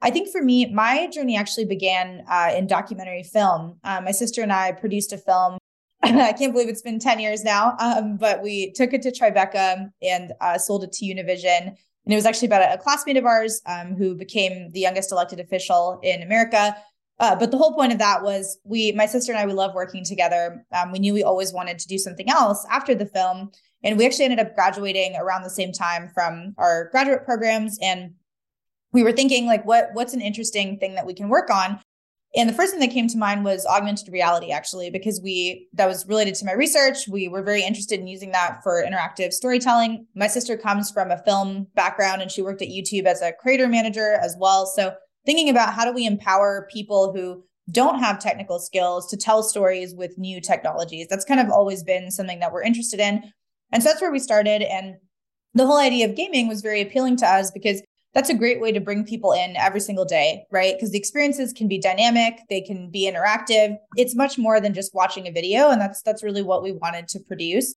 I 0.02 0.10
think 0.10 0.28
for 0.30 0.42
me, 0.42 0.72
my 0.72 1.08
journey 1.08 1.36
actually 1.36 1.64
began 1.64 2.22
uh, 2.28 2.52
in 2.56 2.66
documentary 2.66 3.22
film. 3.22 3.78
Uh, 3.82 4.00
my 4.04 4.12
sister 4.12 4.42
and 4.42 4.52
I 4.52 4.72
produced 4.72 5.12
a 5.12 5.18
film. 5.18 5.58
I 6.02 6.32
can't 6.32 6.52
believe 6.52 6.68
it's 6.68 6.82
been 6.82 6.98
10 6.98 7.18
years 7.18 7.42
now, 7.42 7.74
um, 7.80 8.16
but 8.16 8.42
we 8.42 8.72
took 8.72 8.92
it 8.92 9.02
to 9.02 9.10
Tribeca 9.10 9.90
and 10.02 10.32
uh, 10.40 10.58
sold 10.58 10.84
it 10.84 10.92
to 10.92 11.06
Univision. 11.06 11.76
And 12.06 12.12
it 12.12 12.16
was 12.16 12.26
actually 12.26 12.46
about 12.46 12.62
a, 12.62 12.74
a 12.74 12.78
classmate 12.78 13.16
of 13.16 13.26
ours 13.26 13.60
um, 13.66 13.94
who 13.96 14.14
became 14.14 14.70
the 14.70 14.80
youngest 14.80 15.12
elected 15.12 15.40
official 15.40 16.00
in 16.02 16.22
America. 16.22 16.76
Uh, 17.18 17.34
but 17.34 17.50
the 17.50 17.58
whole 17.58 17.74
point 17.74 17.92
of 17.92 17.98
that 17.98 18.22
was 18.22 18.58
we, 18.64 18.92
my 18.92 19.06
sister 19.06 19.32
and 19.32 19.40
I, 19.40 19.46
we 19.46 19.52
love 19.52 19.74
working 19.74 20.04
together. 20.04 20.64
Um, 20.72 20.92
we 20.92 20.98
knew 20.98 21.12
we 21.12 21.24
always 21.24 21.52
wanted 21.52 21.78
to 21.78 21.88
do 21.88 21.98
something 21.98 22.30
else 22.30 22.64
after 22.70 22.94
the 22.94 23.06
film. 23.06 23.50
And 23.82 23.98
we 23.98 24.06
actually 24.06 24.26
ended 24.26 24.40
up 24.40 24.54
graduating 24.54 25.16
around 25.16 25.42
the 25.42 25.50
same 25.50 25.72
time 25.72 26.10
from 26.14 26.54
our 26.58 26.88
graduate 26.90 27.24
programs. 27.24 27.78
And 27.82 28.14
we 28.92 29.02
were 29.02 29.12
thinking 29.12 29.46
like 29.46 29.64
what 29.66 29.90
what's 29.92 30.14
an 30.14 30.20
interesting 30.20 30.78
thing 30.78 30.94
that 30.94 31.06
we 31.06 31.14
can 31.14 31.28
work 31.28 31.50
on 31.50 31.80
and 32.36 32.50
the 32.50 32.52
first 32.52 32.70
thing 32.70 32.80
that 32.80 32.90
came 32.90 33.08
to 33.08 33.16
mind 33.16 33.44
was 33.44 33.64
augmented 33.64 34.12
reality 34.12 34.52
actually 34.52 34.90
because 34.90 35.20
we 35.22 35.68
that 35.72 35.86
was 35.86 36.06
related 36.06 36.34
to 36.36 36.44
my 36.44 36.52
research. 36.52 37.08
We 37.08 37.28
were 37.28 37.42
very 37.42 37.62
interested 37.62 37.98
in 37.98 38.06
using 38.06 38.30
that 38.32 38.62
for 38.62 38.84
interactive 38.84 39.32
storytelling. 39.32 40.06
My 40.14 40.26
sister 40.26 40.56
comes 40.58 40.90
from 40.90 41.10
a 41.10 41.22
film 41.24 41.66
background 41.74 42.20
and 42.20 42.30
she 42.30 42.42
worked 42.42 42.60
at 42.60 42.68
youtube 42.68 43.06
as 43.06 43.22
a 43.22 43.32
creator 43.32 43.68
manager 43.68 44.18
as 44.22 44.36
well. 44.38 44.66
So 44.66 44.94
thinking 45.24 45.48
about 45.48 45.72
how 45.72 45.86
do 45.86 45.92
we 45.92 46.06
empower 46.06 46.68
people 46.70 47.12
who 47.14 47.42
don't 47.70 47.98
have 47.98 48.20
technical 48.20 48.58
skills 48.58 49.08
to 49.08 49.16
tell 49.16 49.42
stories 49.42 49.94
with 49.94 50.18
new 50.18 50.40
technologies 50.40 51.08
that's 51.08 51.24
kind 51.24 51.40
of 51.40 51.50
always 51.50 51.82
been 51.82 52.10
something 52.10 52.38
that 52.40 52.52
we're 52.52 52.62
interested 52.62 53.00
in. 53.00 53.32
And 53.72 53.82
so 53.82 53.88
that's 53.88 54.00
where 54.00 54.12
we 54.12 54.18
started. 54.18 54.62
And 54.62 54.96
the 55.54 55.66
whole 55.66 55.78
idea 55.78 56.06
of 56.06 56.14
gaming 56.14 56.48
was 56.48 56.60
very 56.60 56.82
appealing 56.82 57.16
to 57.16 57.26
us 57.26 57.50
because 57.50 57.82
that's 58.16 58.30
a 58.30 58.34
great 58.34 58.62
way 58.62 58.72
to 58.72 58.80
bring 58.80 59.04
people 59.04 59.32
in 59.32 59.56
every 59.56 59.78
single 59.78 60.06
day, 60.06 60.46
right? 60.50 60.74
Because 60.74 60.90
the 60.90 60.96
experiences 60.96 61.52
can 61.52 61.68
be 61.68 61.78
dynamic, 61.78 62.38
they 62.48 62.62
can 62.62 62.90
be 62.90 63.06
interactive. 63.06 63.76
It's 63.94 64.16
much 64.16 64.38
more 64.38 64.58
than 64.58 64.72
just 64.72 64.94
watching 64.94 65.28
a 65.28 65.30
video, 65.30 65.68
and 65.68 65.78
that's 65.78 66.00
that's 66.00 66.22
really 66.22 66.40
what 66.40 66.62
we 66.62 66.72
wanted 66.72 67.08
to 67.08 67.20
produce. 67.20 67.74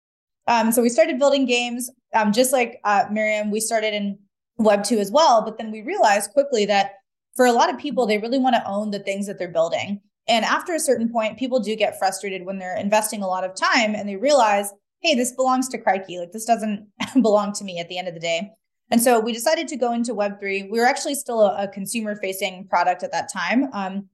Um, 0.47 0.71
so 0.71 0.81
we 0.81 0.87
started 0.87 1.19
building 1.19 1.45
games, 1.45 1.91
um, 2.15 2.31
just 2.31 2.53
like 2.53 2.79
uh, 2.85 3.03
Miriam. 3.11 3.51
We 3.51 3.59
started 3.59 3.93
in 3.93 4.17
Web 4.57 4.85
two 4.85 4.99
as 4.99 5.11
well, 5.11 5.43
but 5.43 5.57
then 5.57 5.71
we 5.71 5.81
realized 5.81 6.31
quickly 6.31 6.65
that 6.67 6.91
for 7.35 7.45
a 7.45 7.51
lot 7.51 7.69
of 7.69 7.77
people, 7.77 8.05
they 8.05 8.17
really 8.17 8.39
want 8.39 8.55
to 8.55 8.65
own 8.65 8.91
the 8.91 8.99
things 8.99 9.27
that 9.27 9.39
they're 9.39 9.51
building. 9.51 9.99
And 10.29 10.45
after 10.45 10.73
a 10.73 10.79
certain 10.79 11.11
point, 11.11 11.37
people 11.37 11.59
do 11.59 11.75
get 11.75 11.99
frustrated 11.99 12.45
when 12.45 12.59
they're 12.59 12.77
investing 12.77 13.23
a 13.23 13.27
lot 13.27 13.43
of 13.43 13.55
time 13.55 13.93
and 13.93 14.07
they 14.07 14.15
realize, 14.15 14.71
hey, 15.01 15.15
this 15.15 15.33
belongs 15.33 15.67
to 15.69 15.77
Krikey. 15.77 16.17
Like 16.17 16.31
this 16.31 16.45
doesn't 16.45 16.87
belong 17.21 17.51
to 17.55 17.65
me 17.65 17.79
at 17.79 17.89
the 17.89 17.97
end 17.97 18.07
of 18.07 18.13
the 18.13 18.21
day. 18.21 18.51
And 18.91 19.01
so 19.01 19.19
we 19.19 19.33
decided 19.33 19.67
to 19.69 19.75
go 19.75 19.93
into 19.93 20.13
Web3. 20.13 20.69
We 20.69 20.79
were 20.79 20.85
actually 20.85 21.15
still 21.15 21.41
a, 21.41 21.63
a 21.63 21.67
consumer 21.67 22.15
facing 22.15 22.67
product 22.67 23.03
at 23.03 23.11
that 23.11 23.31
time. 23.31 23.69
Um, 23.73 24.09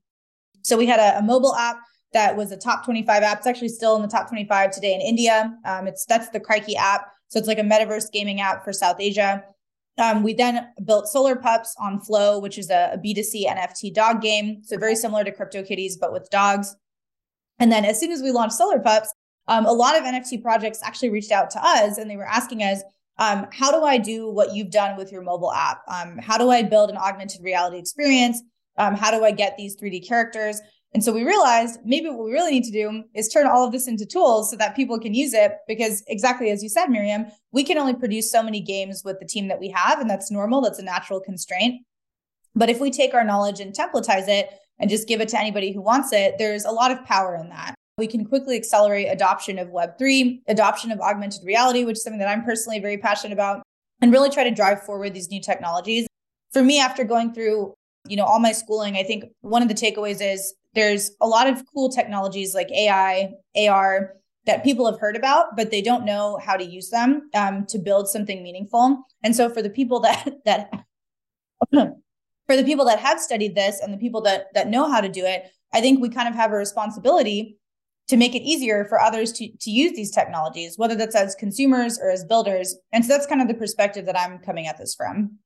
so 0.63 0.77
we 0.77 0.85
had 0.85 0.99
a, 0.99 1.19
a, 1.19 1.21
mobile 1.21 1.55
app 1.55 1.77
that 2.13 2.35
was 2.35 2.51
a 2.51 2.57
top 2.57 2.83
25 2.83 3.23
app. 3.23 3.37
It's 3.37 3.47
actually 3.47 3.69
still 3.69 3.95
in 3.95 4.01
the 4.01 4.07
top 4.07 4.27
25 4.27 4.71
today 4.71 4.93
in 4.93 5.01
India. 5.01 5.55
Um, 5.63 5.87
it's 5.87 6.05
that's 6.05 6.29
the 6.29 6.39
Krikey 6.39 6.75
app. 6.75 7.07
So 7.29 7.39
it's 7.39 7.47
like 7.47 7.59
a 7.59 7.63
metaverse 7.63 8.11
gaming 8.11 8.41
app 8.41 8.63
for 8.63 8.73
South 8.73 8.97
Asia. 8.99 9.43
Um, 9.97 10.23
we 10.23 10.33
then 10.33 10.67
built 10.83 11.07
Solar 11.07 11.35
Pups 11.37 11.75
on 11.79 12.01
Flow, 12.01 12.39
which 12.39 12.57
is 12.57 12.69
a 12.69 12.91
a 12.93 12.97
B2C 12.97 13.45
NFT 13.47 13.93
dog 13.93 14.21
game. 14.21 14.61
So 14.63 14.77
very 14.77 14.95
similar 14.95 15.23
to 15.23 15.31
CryptoKitties, 15.31 15.93
but 15.99 16.11
with 16.11 16.29
dogs. 16.29 16.75
And 17.59 17.71
then 17.71 17.85
as 17.85 17.99
soon 17.99 18.11
as 18.11 18.21
we 18.21 18.31
launched 18.31 18.55
Solar 18.55 18.79
Pups, 18.79 19.13
um, 19.47 19.65
a 19.65 19.71
lot 19.71 19.95
of 19.95 20.03
NFT 20.03 20.41
projects 20.41 20.79
actually 20.83 21.09
reached 21.09 21.31
out 21.31 21.49
to 21.51 21.59
us 21.63 21.97
and 21.97 22.09
they 22.09 22.17
were 22.17 22.27
asking 22.27 22.61
us, 22.61 22.81
um, 23.17 23.47
how 23.51 23.71
do 23.71 23.85
I 23.85 23.97
do 23.97 24.29
what 24.29 24.53
you've 24.53 24.71
done 24.71 24.97
with 24.97 25.11
your 25.11 25.21
mobile 25.21 25.53
app? 25.53 25.81
Um, 25.87 26.17
how 26.17 26.37
do 26.37 26.49
I 26.49 26.63
build 26.63 26.89
an 26.89 26.97
augmented 26.97 27.43
reality 27.43 27.77
experience? 27.77 28.41
Um, 28.77 28.95
how 28.95 29.11
do 29.11 29.23
I 29.23 29.31
get 29.31 29.55
these 29.57 29.75
3D 29.77 30.07
characters? 30.07 30.59
And 30.93 31.03
so 31.03 31.11
we 31.11 31.23
realized 31.23 31.79
maybe 31.83 32.09
what 32.09 32.23
we 32.23 32.31
really 32.31 32.51
need 32.51 32.63
to 32.65 32.71
do 32.71 33.03
is 33.13 33.27
turn 33.27 33.47
all 33.47 33.65
of 33.65 33.71
this 33.71 33.87
into 33.87 34.05
tools 34.05 34.49
so 34.49 34.55
that 34.57 34.75
people 34.75 34.99
can 34.99 35.13
use 35.13 35.33
it. 35.33 35.53
Because 35.67 36.03
exactly 36.07 36.51
as 36.51 36.63
you 36.63 36.69
said, 36.69 36.87
Miriam, 36.87 37.25
we 37.51 37.63
can 37.63 37.77
only 37.77 37.93
produce 37.93 38.31
so 38.31 38.41
many 38.41 38.61
games 38.61 39.01
with 39.03 39.19
the 39.19 39.25
team 39.25 39.47
that 39.49 39.59
we 39.59 39.69
have, 39.69 39.99
and 39.99 40.09
that's 40.09 40.31
normal. 40.31 40.61
That's 40.61 40.79
a 40.79 40.83
natural 40.83 41.19
constraint. 41.19 41.81
But 42.55 42.69
if 42.69 42.79
we 42.79 42.91
take 42.91 43.13
our 43.13 43.25
knowledge 43.25 43.59
and 43.59 43.73
templatize 43.73 44.29
it 44.29 44.49
and 44.79 44.89
just 44.89 45.07
give 45.07 45.19
it 45.19 45.27
to 45.29 45.39
anybody 45.39 45.73
who 45.73 45.81
wants 45.81 46.13
it, 46.13 46.35
there's 46.37 46.63
a 46.63 46.71
lot 46.71 46.91
of 46.91 47.03
power 47.03 47.35
in 47.35 47.49
that 47.49 47.74
we 47.97 48.07
can 48.07 48.25
quickly 48.25 48.57
accelerate 48.57 49.07
adoption 49.09 49.57
of 49.57 49.69
Web3, 49.69 50.41
adoption 50.47 50.91
of 50.91 50.99
augmented 50.99 51.45
reality, 51.45 51.85
which 51.85 51.97
is 51.97 52.03
something 52.03 52.19
that 52.19 52.27
I'm 52.27 52.43
personally 52.43 52.79
very 52.79 52.97
passionate 52.97 53.33
about, 53.33 53.63
and 54.01 54.11
really 54.11 54.29
try 54.29 54.43
to 54.43 54.51
drive 54.51 54.83
forward 54.83 55.13
these 55.13 55.29
new 55.29 55.41
technologies. 55.41 56.07
For 56.51 56.61
me, 56.61 56.79
after 56.79 57.03
going 57.03 57.33
through, 57.33 57.73
you 58.07 58.17
know, 58.17 58.25
all 58.25 58.39
my 58.39 58.51
schooling, 58.51 58.97
I 58.97 59.03
think 59.03 59.25
one 59.41 59.61
of 59.61 59.69
the 59.69 59.73
takeaways 59.73 60.17
is 60.21 60.53
there's 60.73 61.11
a 61.21 61.27
lot 61.27 61.47
of 61.47 61.63
cool 61.73 61.89
technologies 61.89 62.53
like 62.53 62.69
AI, 62.71 63.31
AR 63.57 64.13
that 64.45 64.63
people 64.63 64.85
have 64.85 64.99
heard 64.99 65.15
about, 65.15 65.55
but 65.55 65.71
they 65.71 65.81
don't 65.81 66.05
know 66.05 66.37
how 66.43 66.55
to 66.55 66.63
use 66.63 66.89
them 66.89 67.29
um, 67.33 67.65
to 67.67 67.79
build 67.79 68.09
something 68.09 68.43
meaningful. 68.43 69.03
And 69.23 69.35
so 69.35 69.49
for 69.49 69.61
the 69.61 69.69
people 69.69 70.01
that 70.01 70.29
that 70.45 70.69
for 71.73 72.55
the 72.55 72.63
people 72.63 72.85
that 72.85 72.99
have 72.99 73.21
studied 73.21 73.55
this 73.55 73.79
and 73.81 73.93
the 73.93 73.97
people 73.97 74.21
that 74.21 74.53
that 74.53 74.67
know 74.67 74.91
how 74.91 74.99
to 74.99 75.09
do 75.09 75.25
it, 75.25 75.49
I 75.73 75.79
think 75.79 76.01
we 76.01 76.09
kind 76.09 76.27
of 76.27 76.35
have 76.35 76.51
a 76.51 76.57
responsibility 76.57 77.57
to 78.07 78.17
make 78.17 78.35
it 78.35 78.43
easier 78.43 78.85
for 78.85 78.99
others 78.99 79.31
to, 79.33 79.49
to 79.61 79.71
use 79.71 79.93
these 79.95 80.11
technologies, 80.11 80.77
whether 80.77 80.95
that's 80.95 81.15
as 81.15 81.35
consumers 81.35 81.99
or 81.99 82.09
as 82.09 82.23
builders. 82.23 82.75
And 82.91 83.03
so 83.03 83.13
that's 83.13 83.25
kind 83.25 83.41
of 83.41 83.47
the 83.47 83.53
perspective 83.55 84.05
that 84.05 84.17
I'm 84.17 84.39
coming 84.39 84.67
at 84.67 84.77
this 84.77 84.93
from. 84.93 85.39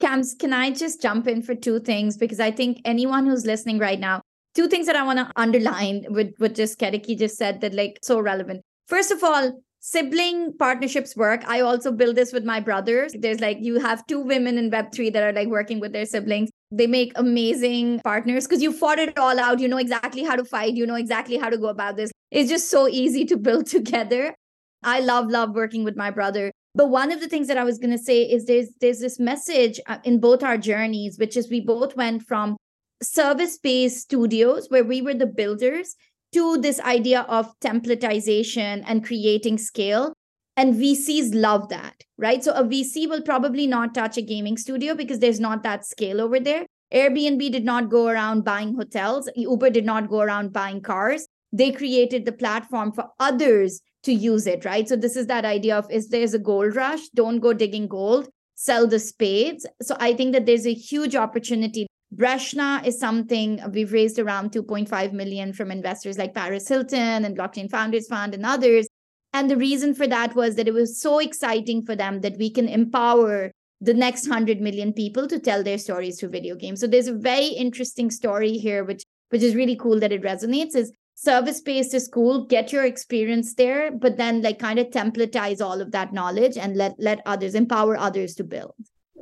Cams, 0.00 0.36
can 0.38 0.52
I 0.52 0.70
just 0.70 1.02
jump 1.02 1.26
in 1.26 1.42
for 1.42 1.56
two 1.56 1.80
things? 1.80 2.16
Because 2.16 2.38
I 2.38 2.52
think 2.52 2.80
anyone 2.84 3.26
who's 3.26 3.44
listening 3.44 3.78
right 3.78 3.98
now, 3.98 4.22
two 4.54 4.68
things 4.68 4.86
that 4.86 4.94
I 4.94 5.02
want 5.02 5.18
to 5.18 5.32
underline 5.34 6.06
with 6.08 6.34
what 6.38 6.54
just 6.54 6.78
Ketaki 6.78 7.18
just 7.18 7.36
said 7.36 7.60
that 7.62 7.74
like 7.74 7.98
so 8.02 8.20
relevant. 8.20 8.62
First 8.86 9.10
of 9.10 9.24
all, 9.24 9.60
sibling 9.90 10.52
partnerships 10.58 11.16
work. 11.16 11.42
I 11.46 11.60
also 11.60 11.90
build 11.90 12.16
this 12.16 12.32
with 12.32 12.44
my 12.44 12.60
brothers. 12.60 13.14
There's 13.18 13.40
like 13.40 13.58
you 13.60 13.80
have 13.80 14.06
two 14.06 14.20
women 14.20 14.58
in 14.58 14.70
Web3 14.70 15.12
that 15.14 15.22
are 15.22 15.32
like 15.32 15.48
working 15.48 15.80
with 15.80 15.92
their 15.92 16.04
siblings. 16.04 16.50
They 16.70 16.86
make 16.86 17.12
amazing 17.16 18.00
partners 18.04 18.46
because 18.46 18.62
you 18.62 18.72
fought 18.72 18.98
it 18.98 19.16
all 19.16 19.40
out. 19.40 19.60
You 19.60 19.68
know 19.68 19.78
exactly 19.78 20.24
how 20.24 20.36
to 20.36 20.44
fight, 20.44 20.74
you 20.74 20.86
know 20.86 20.94
exactly 20.94 21.38
how 21.38 21.48
to 21.48 21.56
go 21.56 21.68
about 21.68 21.96
this. 21.96 22.12
It's 22.30 22.50
just 22.50 22.70
so 22.70 22.86
easy 22.86 23.24
to 23.26 23.36
build 23.36 23.66
together. 23.76 24.34
I 24.82 25.00
love 25.00 25.28
love 25.28 25.54
working 25.54 25.84
with 25.84 25.96
my 25.96 26.10
brother. 26.10 26.52
But 26.74 26.90
one 26.90 27.10
of 27.10 27.20
the 27.20 27.28
things 27.28 27.48
that 27.48 27.58
I 27.58 27.64
was 27.64 27.78
going 27.78 27.90
to 27.90 27.98
say 27.98 28.22
is 28.22 28.44
there's 28.44 28.68
there's 28.80 29.00
this 29.00 29.18
message 29.18 29.80
uh, 29.86 29.98
in 30.04 30.20
both 30.20 30.42
our 30.42 30.58
journeys 30.58 31.18
which 31.18 31.36
is 31.36 31.48
we 31.48 31.60
both 31.60 31.96
went 31.96 32.22
from 32.22 32.56
service-based 33.00 34.00
studios 34.00 34.66
where 34.68 34.84
we 34.84 35.00
were 35.00 35.14
the 35.14 35.26
builders 35.26 35.94
to 36.32 36.58
this 36.58 36.80
idea 36.80 37.22
of 37.22 37.58
templatization 37.60 38.84
and 38.86 39.04
creating 39.04 39.58
scale. 39.58 40.12
And 40.56 40.74
VCs 40.74 41.34
love 41.34 41.68
that, 41.68 42.02
right? 42.16 42.42
So 42.42 42.52
a 42.52 42.64
VC 42.64 43.08
will 43.08 43.22
probably 43.22 43.66
not 43.66 43.94
touch 43.94 44.16
a 44.16 44.22
gaming 44.22 44.56
studio 44.56 44.94
because 44.94 45.20
there's 45.20 45.38
not 45.38 45.62
that 45.62 45.86
scale 45.86 46.20
over 46.20 46.40
there. 46.40 46.66
Airbnb 46.92 47.52
did 47.52 47.64
not 47.64 47.90
go 47.90 48.08
around 48.08 48.44
buying 48.44 48.74
hotels, 48.74 49.28
Uber 49.36 49.70
did 49.70 49.84
not 49.84 50.08
go 50.08 50.20
around 50.20 50.52
buying 50.52 50.80
cars. 50.80 51.28
They 51.52 51.70
created 51.70 52.24
the 52.24 52.32
platform 52.32 52.92
for 52.92 53.04
others 53.20 53.80
to 54.04 54.12
use 54.12 54.46
it, 54.46 54.64
right? 54.64 54.88
So 54.88 54.96
this 54.96 55.16
is 55.16 55.26
that 55.26 55.44
idea 55.44 55.76
of 55.76 55.90
is 55.90 56.08
there's 56.08 56.34
a 56.34 56.38
gold 56.38 56.74
rush, 56.74 57.08
don't 57.14 57.40
go 57.40 57.52
digging 57.52 57.88
gold, 57.88 58.28
sell 58.54 58.86
the 58.86 58.98
spades. 58.98 59.66
So 59.82 59.96
I 60.00 60.14
think 60.14 60.32
that 60.32 60.46
there's 60.46 60.66
a 60.66 60.74
huge 60.74 61.14
opportunity 61.14 61.86
Breshna 62.14 62.86
is 62.86 62.98
something 62.98 63.60
we've 63.72 63.92
raised 63.92 64.18
around 64.18 64.52
2.5 64.52 65.12
million 65.12 65.52
from 65.52 65.70
investors 65.70 66.16
like 66.16 66.34
Paris 66.34 66.66
Hilton 66.66 67.24
and 67.24 67.36
Blockchain 67.36 67.70
Founders 67.70 68.08
Fund 68.08 68.34
and 68.34 68.46
others. 68.46 68.88
And 69.34 69.50
the 69.50 69.56
reason 69.58 69.94
for 69.94 70.06
that 70.06 70.34
was 70.34 70.56
that 70.56 70.68
it 70.68 70.74
was 70.74 71.00
so 71.00 71.18
exciting 71.18 71.82
for 71.82 71.94
them 71.94 72.22
that 72.22 72.38
we 72.38 72.50
can 72.50 72.66
empower 72.66 73.52
the 73.80 73.94
next 73.94 74.26
100 74.26 74.60
million 74.60 74.92
people 74.92 75.28
to 75.28 75.38
tell 75.38 75.62
their 75.62 75.78
stories 75.78 76.18
through 76.18 76.30
video 76.30 76.56
games. 76.56 76.80
So 76.80 76.86
there's 76.86 77.08
a 77.08 77.14
very 77.14 77.46
interesting 77.48 78.10
story 78.10 78.52
here, 78.52 78.84
which 78.84 79.02
which 79.30 79.42
is 79.42 79.54
really 79.54 79.76
cool 79.76 80.00
that 80.00 80.10
it 80.10 80.22
resonates, 80.22 80.74
is 80.74 80.90
service 81.14 81.60
based 81.60 81.92
is 81.92 82.08
cool. 82.08 82.46
Get 82.46 82.72
your 82.72 82.86
experience 82.86 83.54
there, 83.54 83.92
but 83.92 84.16
then 84.16 84.40
like 84.40 84.58
kind 84.58 84.78
of 84.78 84.88
templatize 84.88 85.60
all 85.60 85.82
of 85.82 85.92
that 85.92 86.14
knowledge 86.14 86.56
and 86.56 86.76
let 86.76 86.94
let 86.98 87.20
others 87.26 87.54
empower 87.54 87.96
others 87.96 88.34
to 88.36 88.44
build. 88.44 88.74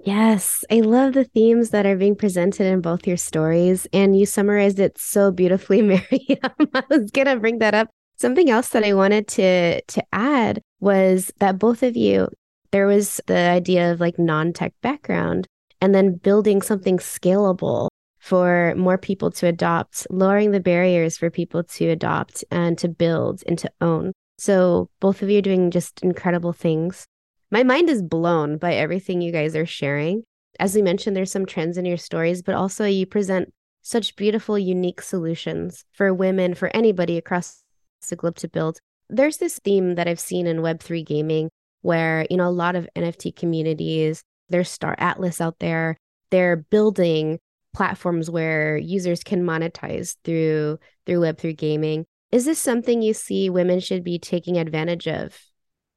Yes, 0.04 0.64
I 0.70 0.80
love 0.80 1.14
the 1.14 1.24
themes 1.24 1.70
that 1.70 1.86
are 1.86 1.96
being 1.96 2.14
presented 2.14 2.66
in 2.66 2.80
both 2.80 3.06
your 3.06 3.16
stories, 3.16 3.86
and 3.92 4.18
you 4.18 4.24
summarized 4.26 4.78
it 4.78 4.98
so 4.98 5.32
beautifully, 5.32 5.82
Miriam. 5.82 6.38
I 6.74 6.82
was 6.88 7.10
gonna 7.10 7.36
bring 7.38 7.58
that 7.58 7.74
up. 7.74 7.88
Something 8.16 8.48
else 8.50 8.68
that 8.70 8.84
I 8.84 8.94
wanted 8.94 9.26
to 9.28 9.82
to 9.82 10.04
add 10.12 10.62
was 10.80 11.32
that 11.38 11.58
both 11.58 11.82
of 11.82 11.96
you, 11.96 12.28
there 12.70 12.86
was 12.86 13.20
the 13.26 13.36
idea 13.36 13.92
of 13.92 14.00
like 14.00 14.18
non-tech 14.18 14.74
background, 14.80 15.46
and 15.80 15.94
then 15.94 16.16
building 16.16 16.62
something 16.62 16.98
scalable 16.98 17.88
for 18.18 18.74
more 18.76 18.98
people 18.98 19.30
to 19.32 19.46
adopt, 19.46 20.06
lowering 20.10 20.50
the 20.52 20.60
barriers 20.60 21.16
for 21.16 21.30
people 21.30 21.62
to 21.64 21.88
adopt 21.88 22.44
and 22.50 22.78
to 22.78 22.88
build 22.88 23.42
and 23.46 23.58
to 23.58 23.70
own. 23.80 24.12
So 24.38 24.88
both 25.00 25.22
of 25.22 25.30
you 25.30 25.38
are 25.38 25.42
doing 25.42 25.70
just 25.70 26.02
incredible 26.02 26.52
things. 26.52 27.06
My 27.50 27.62
mind 27.62 27.88
is 27.88 28.02
blown 28.02 28.58
by 28.58 28.74
everything 28.74 29.20
you 29.20 29.30
guys 29.30 29.54
are 29.54 29.66
sharing. 29.66 30.24
As 30.58 30.74
we 30.74 30.82
mentioned, 30.82 31.16
there's 31.16 31.30
some 31.30 31.46
trends 31.46 31.78
in 31.78 31.84
your 31.84 31.96
stories, 31.96 32.42
but 32.42 32.56
also 32.56 32.84
you 32.84 33.06
present 33.06 33.52
such 33.82 34.16
beautiful, 34.16 34.58
unique 34.58 35.00
solutions 35.00 35.84
for 35.92 36.12
women, 36.12 36.54
for 36.54 36.74
anybody 36.74 37.16
across 37.16 37.62
the 38.08 38.16
globe 38.16 38.36
to 38.36 38.48
build. 38.48 38.80
There's 39.08 39.36
this 39.36 39.60
theme 39.62 39.94
that 39.94 40.08
I've 40.08 40.18
seen 40.18 40.48
in 40.48 40.58
Web3 40.58 41.06
gaming 41.06 41.50
where, 41.82 42.26
you 42.28 42.36
know, 42.36 42.48
a 42.48 42.50
lot 42.50 42.74
of 42.74 42.88
NFT 42.96 43.36
communities, 43.36 44.24
there's 44.48 44.68
Star 44.68 44.96
Atlas 44.98 45.40
out 45.40 45.60
there, 45.60 45.96
they're 46.30 46.56
building 46.56 47.38
platforms 47.74 48.28
where 48.28 48.76
users 48.76 49.22
can 49.22 49.44
monetize 49.44 50.16
through 50.24 50.78
through 51.04 51.20
Web3 51.20 51.56
gaming. 51.56 52.06
Is 52.32 52.44
this 52.44 52.58
something 52.58 53.02
you 53.02 53.14
see 53.14 53.50
women 53.50 53.78
should 53.78 54.02
be 54.02 54.18
taking 54.18 54.56
advantage 54.56 55.06
of? 55.06 55.38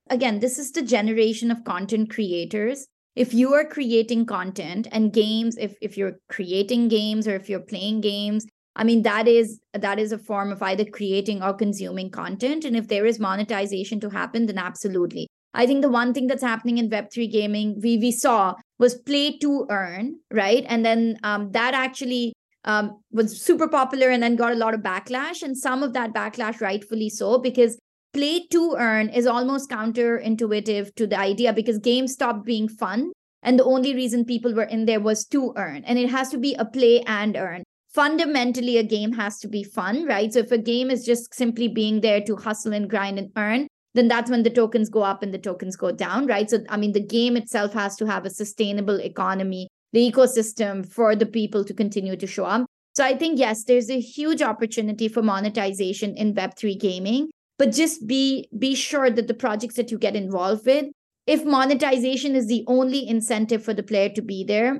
Again, 0.10 0.39
this 0.39 0.60
is 0.60 0.72
the 0.72 0.82
generation 0.82 1.52
of 1.52 1.63
content 1.63 2.10
creators. 2.10 2.88
If 3.15 3.34
you 3.34 3.54
are 3.54 3.65
creating 3.65 4.26
content 4.26 4.88
and 4.91 5.13
games, 5.13 5.58
if 5.58 5.76
if 5.82 5.98
you're 5.98 6.19
creating 6.30 6.88
games 6.88 7.28
or 7.28 7.36
if 7.36 7.50
you're 7.50 7.60
playing 7.60 8.02
games, 8.02 8.45
I 8.76 8.84
mean 8.84 9.02
that 9.04 9.28
is 9.28 9.60
that 9.74 10.00
is 10.00 10.12
a 10.12 10.17
form 10.17 10.52
of 10.52 10.62
either 10.62 10.86
creating 10.86 11.43
or 11.43 11.54
consuming 11.54 12.12
content. 12.12 12.65
And 12.65 12.76
if 12.76 12.88
there 12.88 13.06
is 13.06 13.19
monetization 13.19 14.00
to 14.02 14.10
happen, 14.10 14.45
then 14.45 14.58
absolutely. 14.58 15.28
I 15.54 15.65
think 15.65 15.82
the 15.82 15.89
one 15.89 16.13
thing 16.13 16.28
that's 16.28 16.43
happening 16.43 16.78
in 16.78 16.89
Web3 16.89 17.32
gaming, 17.32 17.80
we 17.82 17.98
we 17.98 18.12
saw 18.12 18.56
was 18.78 18.95
play 18.95 19.38
to 19.39 19.65
earn, 19.69 20.19
right? 20.32 20.65
And 20.67 20.86
then 20.86 21.17
um, 21.24 21.52
that 21.52 21.74
actually 21.74 22.34
um, 22.65 23.00
was 23.12 23.41
super 23.41 23.67
popular 23.67 24.10
and 24.10 24.22
then 24.22 24.36
got 24.36 24.54
a 24.54 24.56
lot 24.56 24.74
of 24.74 24.82
backlash. 24.82 25.41
And 25.41 25.58
some 25.58 25.82
of 25.82 25.93
that 25.93 26.13
backlash, 26.13 26.62
rightfully 26.62 27.10
so, 27.10 27.39
because 27.39 27.78
play 28.13 28.45
to 28.48 28.76
earn 28.78 29.10
is 29.10 29.28
almost 29.28 29.69
counterintuitive 29.69 30.95
to 30.95 31.06
the 31.06 31.17
idea 31.17 31.54
because 31.54 31.78
games 31.78 32.13
stopped 32.13 32.45
being 32.45 32.67
fun 32.67 33.12
and 33.43 33.58
the 33.58 33.63
only 33.63 33.93
reason 33.93 34.26
people 34.26 34.54
were 34.54 34.63
in 34.63 34.86
there 34.86 35.00
was 35.00 35.26
to 35.26 35.54
earn 35.56 35.84
and 35.86 36.00
it 36.00 36.10
has 36.10 36.30
to 36.30 36.38
be 36.38 36.56
a 36.56 36.65
play 36.65 37.02
and 37.02 37.38
earn. 37.38 37.63
Fundamentally 37.93 38.78
a 38.78 38.84
game 38.84 39.13
has 39.13 39.39
to 39.39 39.48
be 39.48 39.63
fun 39.63 40.06
right? 40.06 40.34
So 40.34 40.39
if 40.39 40.52
a 40.52 40.58
game 40.58 40.89
is 40.91 41.06
just 41.06 41.34
simply 41.34 41.67
being 41.67 42.02
there 42.02 42.22
to 42.22 42.36
hustle 42.36 42.74
and 42.74 42.89
grind 42.89 43.19
and 43.19 43.32
earn 43.36 43.67
then 43.95 44.08
that's 44.08 44.30
when 44.30 44.43
the 44.43 44.50
tokens 44.50 44.88
go 44.89 45.02
up 45.02 45.24
and 45.24 45.34
the 45.34 45.39
tokens 45.39 45.76
go 45.76 45.91
down 45.91 46.28
right? 46.28 46.50
So 46.50 46.60
i 46.69 46.78
mean 46.78 46.93
the 46.93 47.06
game 47.06 47.38
itself 47.38 47.74
has 47.74 47.95
to 47.98 48.06
have 48.08 48.26
a 48.26 48.30
sustainable 48.30 49.00
economy 49.00 49.67
the 49.91 50.12
ecosystem 50.12 50.88
for 50.88 51.15
the 51.15 51.26
people 51.26 51.65
to 51.65 51.74
continue 51.74 52.15
to 52.15 52.28
show 52.28 52.45
up. 52.45 52.65
So 52.95 53.04
i 53.04 53.15
think 53.15 53.39
yes 53.39 53.63
there's 53.63 53.89
a 53.89 54.00
huge 54.00 54.41
opportunity 54.41 55.08
for 55.08 55.22
monetization 55.22 56.15
in 56.15 56.34
web3 56.34 56.80
gaming 56.80 57.30
but 57.60 57.74
just 57.74 58.08
be 58.08 58.50
be 58.58 58.74
sure 58.74 59.12
that 59.12 59.28
the 59.28 59.34
projects 59.36 59.76
that 59.76 59.91
you 59.91 60.00
get 60.00 60.15
involved 60.15 60.65
with 60.65 60.86
if 61.28 61.45
monetization 61.45 62.36
is 62.36 62.48
the 62.48 62.63
only 62.65 63.08
incentive 63.08 63.63
for 63.63 63.76
the 63.76 63.84
player 63.84 64.10
to 64.10 64.24
be 64.24 64.43
there 64.43 64.80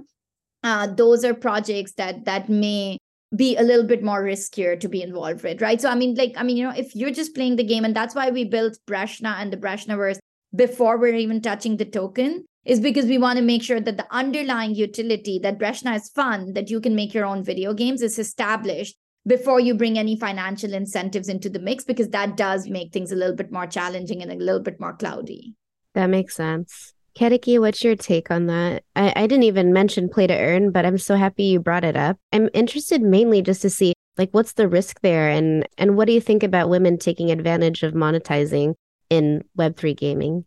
uh, 0.64 0.88
those 0.88 1.24
are 1.24 1.34
projects 1.36 1.94
that 1.94 2.26
that 2.26 2.50
may 2.50 2.98
be 3.36 3.56
a 3.56 3.62
little 3.62 3.86
bit 3.86 4.04
more 4.04 4.24
riskier 4.24 4.80
to 4.80 4.90
be 4.90 5.04
involved 5.04 5.44
with 5.44 5.62
right? 5.62 5.80
So 5.80 5.90
i 5.90 5.96
mean 5.96 6.16
like 6.16 6.34
i 6.38 6.44
mean 6.44 6.58
you 6.58 6.64
know 6.64 6.74
if 6.76 6.96
you're 6.96 7.12
just 7.12 7.36
playing 7.36 7.58
the 7.58 7.64
game 7.64 7.86
and 7.86 7.96
that's 7.96 8.16
why 8.16 8.32
we 8.32 8.46
built 8.46 8.80
breshna 8.88 9.36
and 9.40 9.54
the 9.54 9.58
breshnaverse 9.58 10.18
before 10.56 10.98
we're 10.98 11.16
even 11.16 11.42
touching 11.42 11.78
the 11.78 11.86
token 11.86 12.46
is 12.66 12.80
because 12.80 13.06
we 13.06 13.18
want 13.18 13.38
to 13.38 13.44
make 13.44 13.64
sure 13.64 13.80
that 13.80 13.98
the 13.98 14.08
underlying 14.10 14.74
utility 14.74 15.38
that 15.44 15.60
breshna 15.60 15.96
is 15.96 16.10
fun 16.10 16.54
that 16.54 16.72
you 16.72 16.82
can 16.82 16.96
make 16.96 17.14
your 17.14 17.26
own 17.26 17.44
video 17.44 17.74
games 17.74 18.02
is 18.02 18.18
established 18.18 18.98
before 19.28 19.60
you 19.60 19.74
bring 19.76 19.98
any 19.98 20.18
financial 20.18 20.74
incentives 20.74 21.30
into 21.30 21.50
the 21.50 21.60
mix 21.60 21.84
because 21.84 22.10
that 22.10 22.38
does 22.38 22.68
make 22.68 22.92
things 22.92 23.12
a 23.12 23.16
little 23.16 23.36
bit 23.36 23.52
more 23.52 23.68
challenging 23.68 24.22
and 24.22 24.32
a 24.32 24.36
little 24.36 24.62
bit 24.62 24.80
more 24.80 24.94
cloudy. 24.94 25.56
That 25.94 26.08
makes 26.08 26.36
sense. 26.36 26.94
Ketaki, 27.18 27.60
what's 27.60 27.84
your 27.84 27.96
take 27.96 28.32
on 28.32 28.46
that? 28.48 28.84
I, 28.96 29.12
I 29.16 29.28
didn't 29.28 29.44
even 29.44 29.74
mention 29.74 30.10
play 30.10 30.28
to 30.28 30.38
earn, 30.38 30.72
but 30.72 30.86
I'm 30.86 30.98
so 30.98 31.16
happy 31.16 31.44
you 31.46 31.60
brought 31.60 31.84
it 31.84 31.98
up. 31.98 32.18
I'm 32.32 32.50
interested 32.54 33.02
mainly 33.02 33.42
just 33.42 33.62
to 33.64 33.70
see 33.70 33.94
like 34.18 34.30
what's 34.32 34.54
the 34.54 34.68
risk 34.68 35.02
there 35.02 35.30
and 35.30 35.68
and 35.78 35.96
what 35.96 36.06
do 36.06 36.14
you 36.14 36.22
think 36.22 36.44
about 36.44 36.70
women 36.70 36.98
taking 36.98 37.32
advantage 37.32 37.84
of 37.84 37.94
monetizing 37.94 38.76
in 39.10 39.44
web3 39.58 39.98
gaming? 39.98 40.46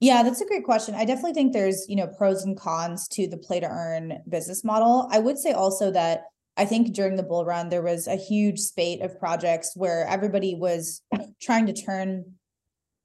Yeah, 0.00 0.24
that's 0.24 0.40
a 0.40 0.46
great 0.46 0.64
question. 0.64 0.96
I 0.96 1.04
definitely 1.04 1.34
think 1.34 1.52
there's, 1.52 1.86
you 1.88 1.94
know, 1.94 2.08
pros 2.08 2.42
and 2.42 2.58
cons 2.58 3.06
to 3.12 3.28
the 3.28 3.36
play 3.36 3.60
to 3.60 3.68
earn 3.68 4.18
business 4.28 4.64
model. 4.64 5.08
I 5.12 5.20
would 5.20 5.38
say 5.38 5.52
also 5.52 5.92
that 5.92 6.24
I 6.56 6.64
think 6.64 6.92
during 6.92 7.16
the 7.16 7.22
bull 7.22 7.44
run, 7.44 7.68
there 7.68 7.82
was 7.82 8.06
a 8.06 8.16
huge 8.16 8.60
spate 8.60 9.00
of 9.00 9.18
projects 9.18 9.72
where 9.74 10.06
everybody 10.06 10.54
was 10.54 11.02
trying 11.40 11.66
to 11.66 11.72
turn 11.72 12.34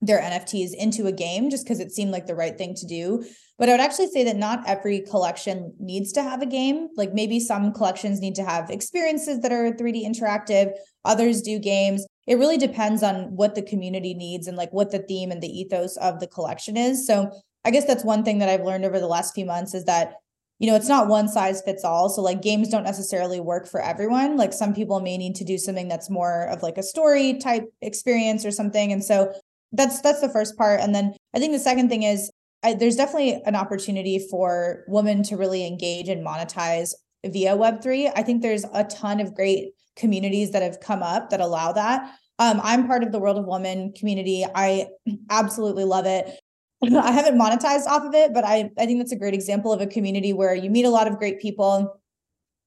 their 0.02 0.22
NFTs 0.22 0.74
into 0.76 1.08
a 1.08 1.12
game 1.12 1.50
just 1.50 1.64
because 1.64 1.80
it 1.80 1.92
seemed 1.92 2.12
like 2.12 2.28
the 2.28 2.36
right 2.36 2.58
thing 2.58 2.76
to 2.76 2.86
do. 2.86 3.26
But 3.58 3.70
I 3.70 3.72
would 3.72 3.82
actually 3.82 4.10
say 4.10 4.24
that 4.26 4.36
not 4.36 4.68
every 4.68 5.02
collection 5.02 5.74
needs 5.80 6.12
to 6.14 6.22
have 6.22 6.42
a 6.42 6.46
game. 6.46 6.90
Like 6.96 7.14
maybe 7.14 7.40
some 7.40 7.74
collections 7.74 8.20
need 8.20 8.36
to 8.36 8.44
have 8.44 8.70
experiences 8.70 9.40
that 9.40 9.52
are 9.52 9.72
3D 9.72 10.06
interactive, 10.06 10.72
others 11.04 11.42
do 11.42 11.58
games. 11.58 12.06
It 12.28 12.38
really 12.38 12.58
depends 12.58 13.02
on 13.02 13.36
what 13.36 13.56
the 13.56 13.64
community 13.64 14.14
needs 14.14 14.48
and 14.48 14.58
like 14.58 14.72
what 14.72 14.92
the 14.92 15.00
theme 15.00 15.32
and 15.32 15.42
the 15.42 15.48
ethos 15.48 15.98
of 15.98 16.20
the 16.20 16.28
collection 16.28 16.78
is. 16.78 17.08
So 17.08 17.32
I 17.66 17.72
guess 17.72 17.86
that's 17.86 18.04
one 18.04 18.24
thing 18.24 18.40
that 18.40 18.50
I've 18.50 18.66
learned 18.66 18.86
over 18.86 19.00
the 19.00 19.08
last 19.08 19.34
few 19.34 19.46
months 19.46 19.74
is 19.74 19.86
that 19.86 20.16
you 20.60 20.67
know, 20.67 20.76
it's 20.76 20.88
not 20.88 21.08
one 21.08 21.28
size 21.28 21.62
fits 21.62 21.84
all. 21.84 22.10
So 22.10 22.22
like 22.22 22.41
games 22.41 22.70
don't 22.70 22.84
necessarily 22.84 23.39
work 23.39 23.67
for 23.67 23.80
everyone. 23.80 24.38
Like 24.38 24.54
some 24.54 24.74
people 24.74 25.00
may 25.00 25.17
need 25.17 25.36
to 25.36 25.43
do 25.43 25.58
something 25.58 25.88
that's 25.88 26.10
more 26.10 26.48
of 26.48 26.63
like 26.63 26.78
a 26.78 26.84
story 26.84 27.38
type 27.38 27.65
experience 27.82 28.46
or 28.46 28.52
something. 28.52 28.91
And 28.91 29.04
so 29.04 29.34
that's 29.72 30.02
that's 30.02 30.22
the 30.22 30.30
first 30.30 30.58
part. 30.58 30.80
And 30.80 30.96
then 30.96 31.13
I 31.36 31.39
think 31.39 31.54
the 31.54 31.60
second 31.60 31.89
thing 31.89 32.04
is 32.04 32.32
I, 32.63 32.74
there's 32.74 32.96
definitely 32.96 33.41
an 33.46 33.56
opportunity 33.56 34.26
for 34.32 34.84
women 34.88 35.22
to 35.24 35.38
really 35.38 35.65
engage 35.65 36.10
and 36.10 36.26
monetize 36.26 36.93
via 37.24 37.56
Web3. 37.56 38.12
I 38.15 38.24
think 38.24 38.41
there's 38.41 38.65
a 38.74 38.84
ton 38.84 39.20
of 39.20 39.36
great 39.36 39.74
communities 39.96 40.52
that 40.52 40.63
have 40.63 40.80
come 40.80 41.04
up 41.04 41.30
that 41.30 41.41
allow 41.41 41.72
that. 41.74 42.15
Um, 42.39 42.62
I'm 42.63 42.88
part 42.88 43.04
of 43.04 43.12
the 43.12 43.20
World 43.20 43.38
of 43.38 43.46
Woman 43.46 43.93
community. 43.93 44.46
I 44.56 44.88
absolutely 45.30 45.86
love 45.86 46.06
it. 46.06 46.39
I 46.84 47.12
haven't 47.12 47.40
monetized 47.40 47.88
off 47.88 48.04
of 48.04 48.13
it, 48.13 48.34
but 48.34 48.44
I, 48.44 48.72
I 48.78 48.86
think 48.86 49.00
that's 49.00 49.12
a 49.12 49.18
great 49.18 49.34
example 49.34 49.74
of 49.74 49.82
a 49.82 49.88
community 49.88 50.34
where 50.34 50.54
you 50.54 50.70
meet 50.70 50.86
a 50.86 50.90
lot 50.90 51.08
of 51.08 51.18
great 51.18 51.40
people. 51.40 52.00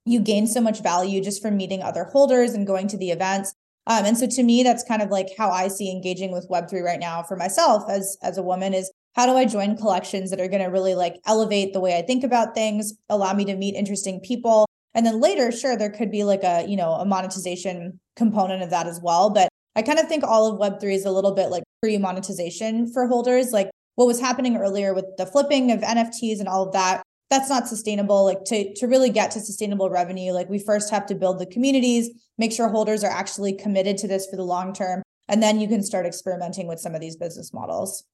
You 0.05 0.20
gain 0.20 0.46
so 0.46 0.61
much 0.61 0.83
value 0.83 1.23
just 1.23 1.42
from 1.42 1.57
meeting 1.57 1.83
other 1.83 2.05
holders 2.05 2.53
and 2.55 2.66
going 2.66 2.88
to 2.88 2.96
the 2.96 3.11
events. 3.11 3.55
Um, 3.87 4.05
and 4.05 4.18
so 4.18 4.27
to 4.27 4.42
me, 4.42 4.62
that's 4.62 4.85
kind 4.85 5.03
of 5.03 5.11
like 5.11 5.29
how 5.37 5.51
I 5.51 5.68
see 5.68 5.90
engaging 5.90 6.33
with 6.33 6.49
Web3 6.49 6.83
right 6.83 7.01
now 7.01 7.23
for 7.23 7.37
myself 7.37 7.85
as, 7.88 8.16
as 8.23 8.37
a 8.37 8.42
woman 8.42 8.75
is 8.75 8.90
how 9.14 9.27
do 9.27 9.37
I 9.37 9.44
join 9.44 9.77
collections 9.77 10.31
that 10.31 10.40
are 10.40 10.49
going 10.49 10.62
to 10.62 10.68
really 10.68 10.94
like 10.94 11.16
elevate 11.27 11.73
the 11.73 11.81
way 11.81 11.99
I 11.99 12.03
think 12.03 12.25
about 12.25 12.55
things, 12.55 12.94
allow 13.09 13.33
me 13.33 13.44
to 13.46 13.57
meet 13.57 13.75
interesting 13.75 14.20
people. 14.20 14.66
And 14.94 15.07
then 15.07 15.20
later, 15.20 15.53
sure, 15.53 15.77
there 15.77 15.90
could 15.90 16.11
be 16.11 16.25
like 16.25 16.42
a, 16.42 16.64
you 16.66 16.77
know, 16.77 16.92
a 16.92 17.05
monetization 17.05 17.99
component 18.16 18.62
of 18.62 18.70
that 18.70 18.87
as 18.87 19.01
well. 19.01 19.31
But 19.31 19.49
I 19.77 19.83
kind 19.83 19.99
of 19.99 20.09
think 20.09 20.25
all 20.25 20.46
of 20.46 20.61
Web3 20.61 20.94
is 20.94 21.05
a 21.05 21.11
little 21.11 21.33
bit 21.33 21.51
like 21.51 21.62
pre 21.83 21.96
monetization 21.99 22.92
for 22.92 23.07
holders. 23.07 23.53
Like 23.53 23.70
what 24.00 24.06
was 24.06 24.18
happening 24.18 24.56
earlier 24.56 24.94
with 24.94 25.04
the 25.18 25.26
flipping 25.26 25.70
of 25.72 25.80
NFTs 25.80 26.38
and 26.38 26.48
all 26.48 26.66
of 26.66 26.72
that, 26.72 27.02
that's 27.28 27.50
not 27.50 27.68
sustainable. 27.68 28.24
Like 28.24 28.44
to, 28.46 28.72
to 28.76 28.86
really 28.86 29.10
get 29.10 29.30
to 29.32 29.40
sustainable 29.40 29.90
revenue, 29.90 30.32
like 30.32 30.48
we 30.48 30.58
first 30.58 30.88
have 30.88 31.04
to 31.08 31.14
build 31.14 31.38
the 31.38 31.44
communities, 31.44 32.08
make 32.38 32.50
sure 32.50 32.70
holders 32.70 33.04
are 33.04 33.10
actually 33.10 33.52
committed 33.52 33.98
to 33.98 34.08
this 34.08 34.26
for 34.26 34.36
the 34.36 34.42
long 34.42 34.72
term. 34.72 35.02
And 35.28 35.42
then 35.42 35.60
you 35.60 35.68
can 35.68 35.82
start 35.82 36.06
experimenting 36.06 36.66
with 36.66 36.80
some 36.80 36.94
of 36.94 37.02
these 37.02 37.14
business 37.14 37.52
models. 37.52 38.04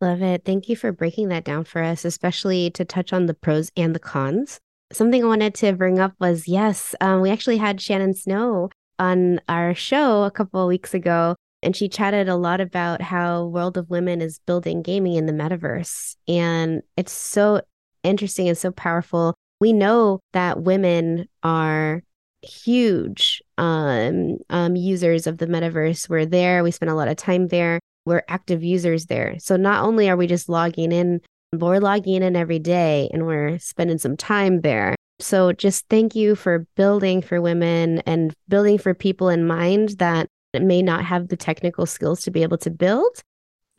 Love 0.00 0.22
it. 0.22 0.46
Thank 0.46 0.70
you 0.70 0.74
for 0.74 0.90
breaking 0.90 1.28
that 1.28 1.44
down 1.44 1.64
for 1.64 1.82
us, 1.82 2.06
especially 2.06 2.70
to 2.70 2.86
touch 2.86 3.12
on 3.12 3.26
the 3.26 3.34
pros 3.34 3.70
and 3.76 3.94
the 3.94 3.98
cons. 3.98 4.58
Something 4.90 5.22
I 5.22 5.26
wanted 5.26 5.54
to 5.56 5.74
bring 5.74 5.98
up 5.98 6.14
was 6.18 6.48
yes, 6.48 6.94
um, 7.02 7.20
we 7.20 7.28
actually 7.28 7.58
had 7.58 7.78
Shannon 7.78 8.14
Snow 8.14 8.70
on 8.98 9.38
our 9.50 9.74
show 9.74 10.22
a 10.22 10.30
couple 10.30 10.62
of 10.62 10.68
weeks 10.68 10.94
ago 10.94 11.36
and 11.62 11.76
she 11.76 11.88
chatted 11.88 12.28
a 12.28 12.36
lot 12.36 12.60
about 12.60 13.02
how 13.02 13.46
World 13.46 13.76
of 13.76 13.90
Women 13.90 14.20
is 14.20 14.40
building 14.46 14.82
gaming 14.82 15.14
in 15.14 15.26
the 15.26 15.32
metaverse. 15.32 16.16
And 16.26 16.82
it's 16.96 17.12
so 17.12 17.60
interesting 18.02 18.48
and 18.48 18.56
so 18.56 18.70
powerful. 18.70 19.34
We 19.60 19.72
know 19.72 20.20
that 20.32 20.62
women 20.62 21.28
are 21.42 22.02
huge 22.42 23.42
um, 23.58 24.38
um, 24.48 24.76
users 24.76 25.26
of 25.26 25.38
the 25.38 25.46
metaverse. 25.46 26.08
We're 26.08 26.26
there. 26.26 26.62
We 26.62 26.70
spend 26.70 26.90
a 26.90 26.94
lot 26.94 27.08
of 27.08 27.16
time 27.16 27.48
there. 27.48 27.80
We're 28.06 28.22
active 28.28 28.64
users 28.64 29.06
there. 29.06 29.38
So 29.38 29.56
not 29.56 29.84
only 29.84 30.08
are 30.08 30.16
we 30.16 30.26
just 30.26 30.48
logging 30.48 30.92
in, 30.92 31.20
we're 31.52 31.80
logging 31.80 32.22
in 32.22 32.36
every 32.36 32.58
day 32.58 33.10
and 33.12 33.26
we're 33.26 33.58
spending 33.58 33.98
some 33.98 34.16
time 34.16 34.62
there. 34.62 34.94
So 35.18 35.52
just 35.52 35.84
thank 35.90 36.14
you 36.14 36.34
for 36.34 36.66
building 36.76 37.20
for 37.20 37.42
women 37.42 37.98
and 38.00 38.32
building 38.48 38.78
for 38.78 38.94
people 38.94 39.28
in 39.28 39.46
mind 39.46 39.90
that 39.98 40.28
may 40.58 40.82
not 40.82 41.04
have 41.04 41.28
the 41.28 41.36
technical 41.36 41.86
skills 41.86 42.22
to 42.22 42.30
be 42.30 42.42
able 42.42 42.58
to 42.58 42.70
build. 42.70 43.22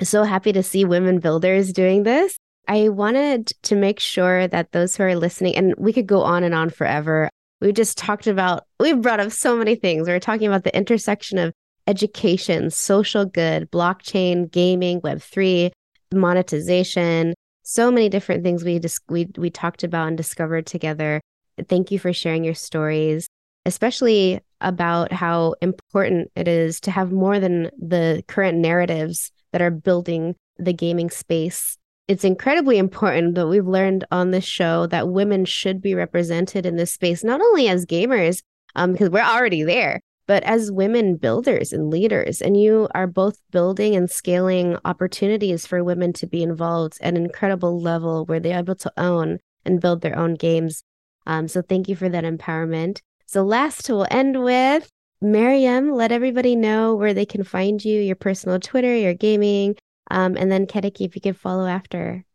So 0.01 0.23
happy 0.23 0.51
to 0.53 0.63
see 0.63 0.85
women 0.85 1.19
builders 1.19 1.73
doing 1.73 2.03
this. 2.03 2.37
I 2.67 2.89
wanted 2.89 3.47
to 3.63 3.75
make 3.75 3.99
sure 3.99 4.47
that 4.47 4.71
those 4.71 4.95
who 4.95 5.03
are 5.03 5.15
listening, 5.15 5.55
and 5.55 5.73
we 5.77 5.93
could 5.93 6.07
go 6.07 6.21
on 6.21 6.43
and 6.43 6.55
on 6.55 6.69
forever. 6.69 7.29
We 7.59 7.71
just 7.71 7.97
talked 7.97 8.27
about, 8.27 8.65
we've 8.79 9.01
brought 9.01 9.19
up 9.19 9.31
so 9.31 9.55
many 9.55 9.75
things. 9.75 10.07
We 10.07 10.13
are 10.13 10.19
talking 10.19 10.47
about 10.47 10.63
the 10.63 10.75
intersection 10.75 11.37
of 11.37 11.53
education, 11.87 12.69
social 12.69 13.25
good, 13.25 13.69
blockchain, 13.71 14.49
gaming, 14.49 15.01
Web3, 15.01 15.71
monetization, 16.13 17.33
so 17.63 17.91
many 17.91 18.09
different 18.09 18.43
things 18.43 18.63
we 18.63 18.79
just 18.79 19.01
we 19.09 19.29
we 19.37 19.49
talked 19.49 19.83
about 19.83 20.07
and 20.07 20.17
discovered 20.17 20.65
together. 20.65 21.21
Thank 21.69 21.91
you 21.91 21.99
for 21.99 22.11
sharing 22.11 22.43
your 22.43 22.55
stories, 22.55 23.27
especially 23.65 24.41
about 24.61 25.11
how 25.11 25.55
important 25.61 26.31
it 26.35 26.47
is 26.47 26.79
to 26.81 26.91
have 26.91 27.11
more 27.11 27.39
than 27.39 27.69
the 27.77 28.23
current 28.27 28.57
narratives 28.57 29.31
that 29.51 29.61
are 29.61 29.71
building 29.71 30.35
the 30.57 30.73
gaming 30.73 31.09
space. 31.09 31.77
It's 32.07 32.23
incredibly 32.23 32.77
important 32.77 33.35
that 33.35 33.47
we've 33.47 33.67
learned 33.67 34.05
on 34.11 34.31
this 34.31 34.45
show 34.45 34.85
that 34.87 35.09
women 35.09 35.45
should 35.45 35.81
be 35.81 35.95
represented 35.95 36.65
in 36.65 36.75
this 36.75 36.91
space, 36.91 37.23
not 37.23 37.41
only 37.41 37.67
as 37.67 37.85
gamers, 37.85 38.41
um, 38.75 38.93
because 38.93 39.09
we're 39.09 39.21
already 39.21 39.63
there, 39.63 40.01
but 40.27 40.43
as 40.43 40.71
women 40.71 41.15
builders 41.15 41.73
and 41.73 41.89
leaders. 41.89 42.41
And 42.41 42.59
you 42.59 42.87
are 42.93 43.07
both 43.07 43.37
building 43.51 43.95
and 43.95 44.09
scaling 44.09 44.77
opportunities 44.85 45.65
for 45.65 45.83
women 45.83 46.13
to 46.13 46.27
be 46.27 46.43
involved 46.43 46.97
at 47.01 47.15
an 47.15 47.23
incredible 47.23 47.81
level 47.81 48.25
where 48.25 48.39
they're 48.39 48.59
able 48.59 48.75
to 48.75 48.93
own 48.97 49.39
and 49.65 49.81
build 49.81 50.01
their 50.01 50.17
own 50.17 50.35
games. 50.35 50.83
Um, 51.27 51.47
so 51.47 51.61
thank 51.61 51.87
you 51.87 51.95
for 51.95 52.09
that 52.09 52.23
empowerment. 52.23 53.01
So 53.31 53.43
last 53.43 53.87
we'll 53.87 54.07
end 54.11 54.43
with 54.43 54.89
Mariam. 55.21 55.93
Let 55.93 56.11
everybody 56.11 56.53
know 56.53 56.95
where 56.95 57.13
they 57.13 57.25
can 57.25 57.45
find 57.45 57.83
you, 57.83 58.01
your 58.01 58.17
personal 58.17 58.59
Twitter, 58.59 58.93
your 58.93 59.13
gaming, 59.13 59.77
um, 60.09 60.35
and 60.35 60.51
then 60.51 60.67
Ketaki, 60.67 61.05
if 61.05 61.15
you 61.15 61.21
could 61.21 61.37
follow 61.37 61.65
after. 61.65 62.25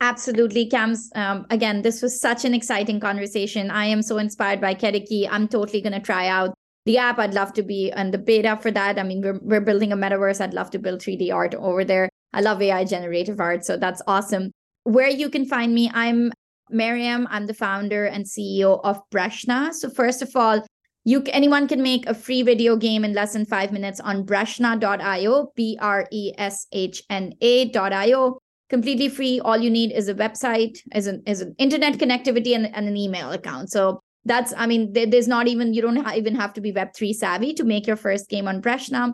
Absolutely, 0.00 0.66
Cams. 0.66 1.12
Um, 1.14 1.46
again, 1.50 1.82
this 1.82 2.02
was 2.02 2.20
such 2.20 2.44
an 2.44 2.54
exciting 2.54 2.98
conversation. 2.98 3.70
I 3.70 3.84
am 3.84 4.02
so 4.02 4.18
inspired 4.18 4.60
by 4.60 4.74
Ketaki. 4.74 5.28
I'm 5.30 5.46
totally 5.46 5.80
going 5.80 5.92
to 5.92 6.00
try 6.00 6.26
out 6.26 6.54
the 6.86 6.98
app. 6.98 7.20
I'd 7.20 7.34
love 7.34 7.52
to 7.52 7.62
be 7.62 7.92
in 7.96 8.10
the 8.10 8.18
beta 8.18 8.58
for 8.60 8.72
that. 8.72 8.98
I 8.98 9.04
mean, 9.04 9.22
we're, 9.22 9.38
we're 9.42 9.60
building 9.60 9.92
a 9.92 9.96
metaverse. 9.96 10.40
I'd 10.40 10.54
love 10.54 10.72
to 10.72 10.80
build 10.80 11.02
3D 11.02 11.32
art 11.32 11.54
over 11.54 11.84
there. 11.84 12.08
I 12.32 12.40
love 12.40 12.60
AI 12.60 12.84
generative 12.84 13.38
art. 13.38 13.64
So 13.64 13.76
that's 13.76 14.02
awesome. 14.08 14.50
Where 14.82 15.08
you 15.08 15.30
can 15.30 15.46
find 15.46 15.72
me, 15.72 15.88
I'm 15.94 16.32
Mariam. 16.72 17.28
I'm 17.30 17.46
the 17.46 17.54
founder 17.54 18.06
and 18.06 18.24
CEO 18.24 18.80
of 18.84 19.00
Breshna. 19.10 19.72
So, 19.72 19.90
first 19.90 20.22
of 20.22 20.34
all, 20.34 20.64
you 21.04 21.22
anyone 21.26 21.68
can 21.68 21.82
make 21.82 22.06
a 22.06 22.14
free 22.14 22.42
video 22.42 22.76
game 22.76 23.04
in 23.04 23.12
less 23.12 23.32
than 23.32 23.44
five 23.44 23.72
minutes 23.72 24.00
on 24.00 24.24
breshna.io, 24.24 25.52
B 25.56 25.78
R 25.80 26.06
E 26.10 26.32
S 26.38 26.66
H 26.72 27.02
N 27.10 27.34
A.io. 27.40 28.38
Completely 28.70 29.08
free. 29.08 29.40
All 29.40 29.58
you 29.58 29.70
need 29.70 29.92
is 29.92 30.08
a 30.08 30.14
website, 30.14 30.78
is 30.94 31.06
an 31.06 31.22
is 31.26 31.40
an 31.40 31.54
internet 31.58 31.98
connectivity 31.98 32.54
and, 32.54 32.74
and 32.74 32.88
an 32.88 32.96
email 32.96 33.32
account. 33.32 33.70
So 33.70 34.00
that's 34.24 34.52
i 34.56 34.66
mean 34.66 34.92
there, 34.92 35.06
there's 35.06 35.28
not 35.28 35.48
even 35.48 35.74
you 35.74 35.82
don't 35.82 36.06
even 36.14 36.34
have 36.34 36.52
to 36.52 36.60
be 36.60 36.72
web3 36.72 37.12
savvy 37.12 37.52
to 37.54 37.64
make 37.64 37.86
your 37.86 37.96
first 37.96 38.28
game 38.28 38.48
on 38.48 38.62
breshna 38.62 39.12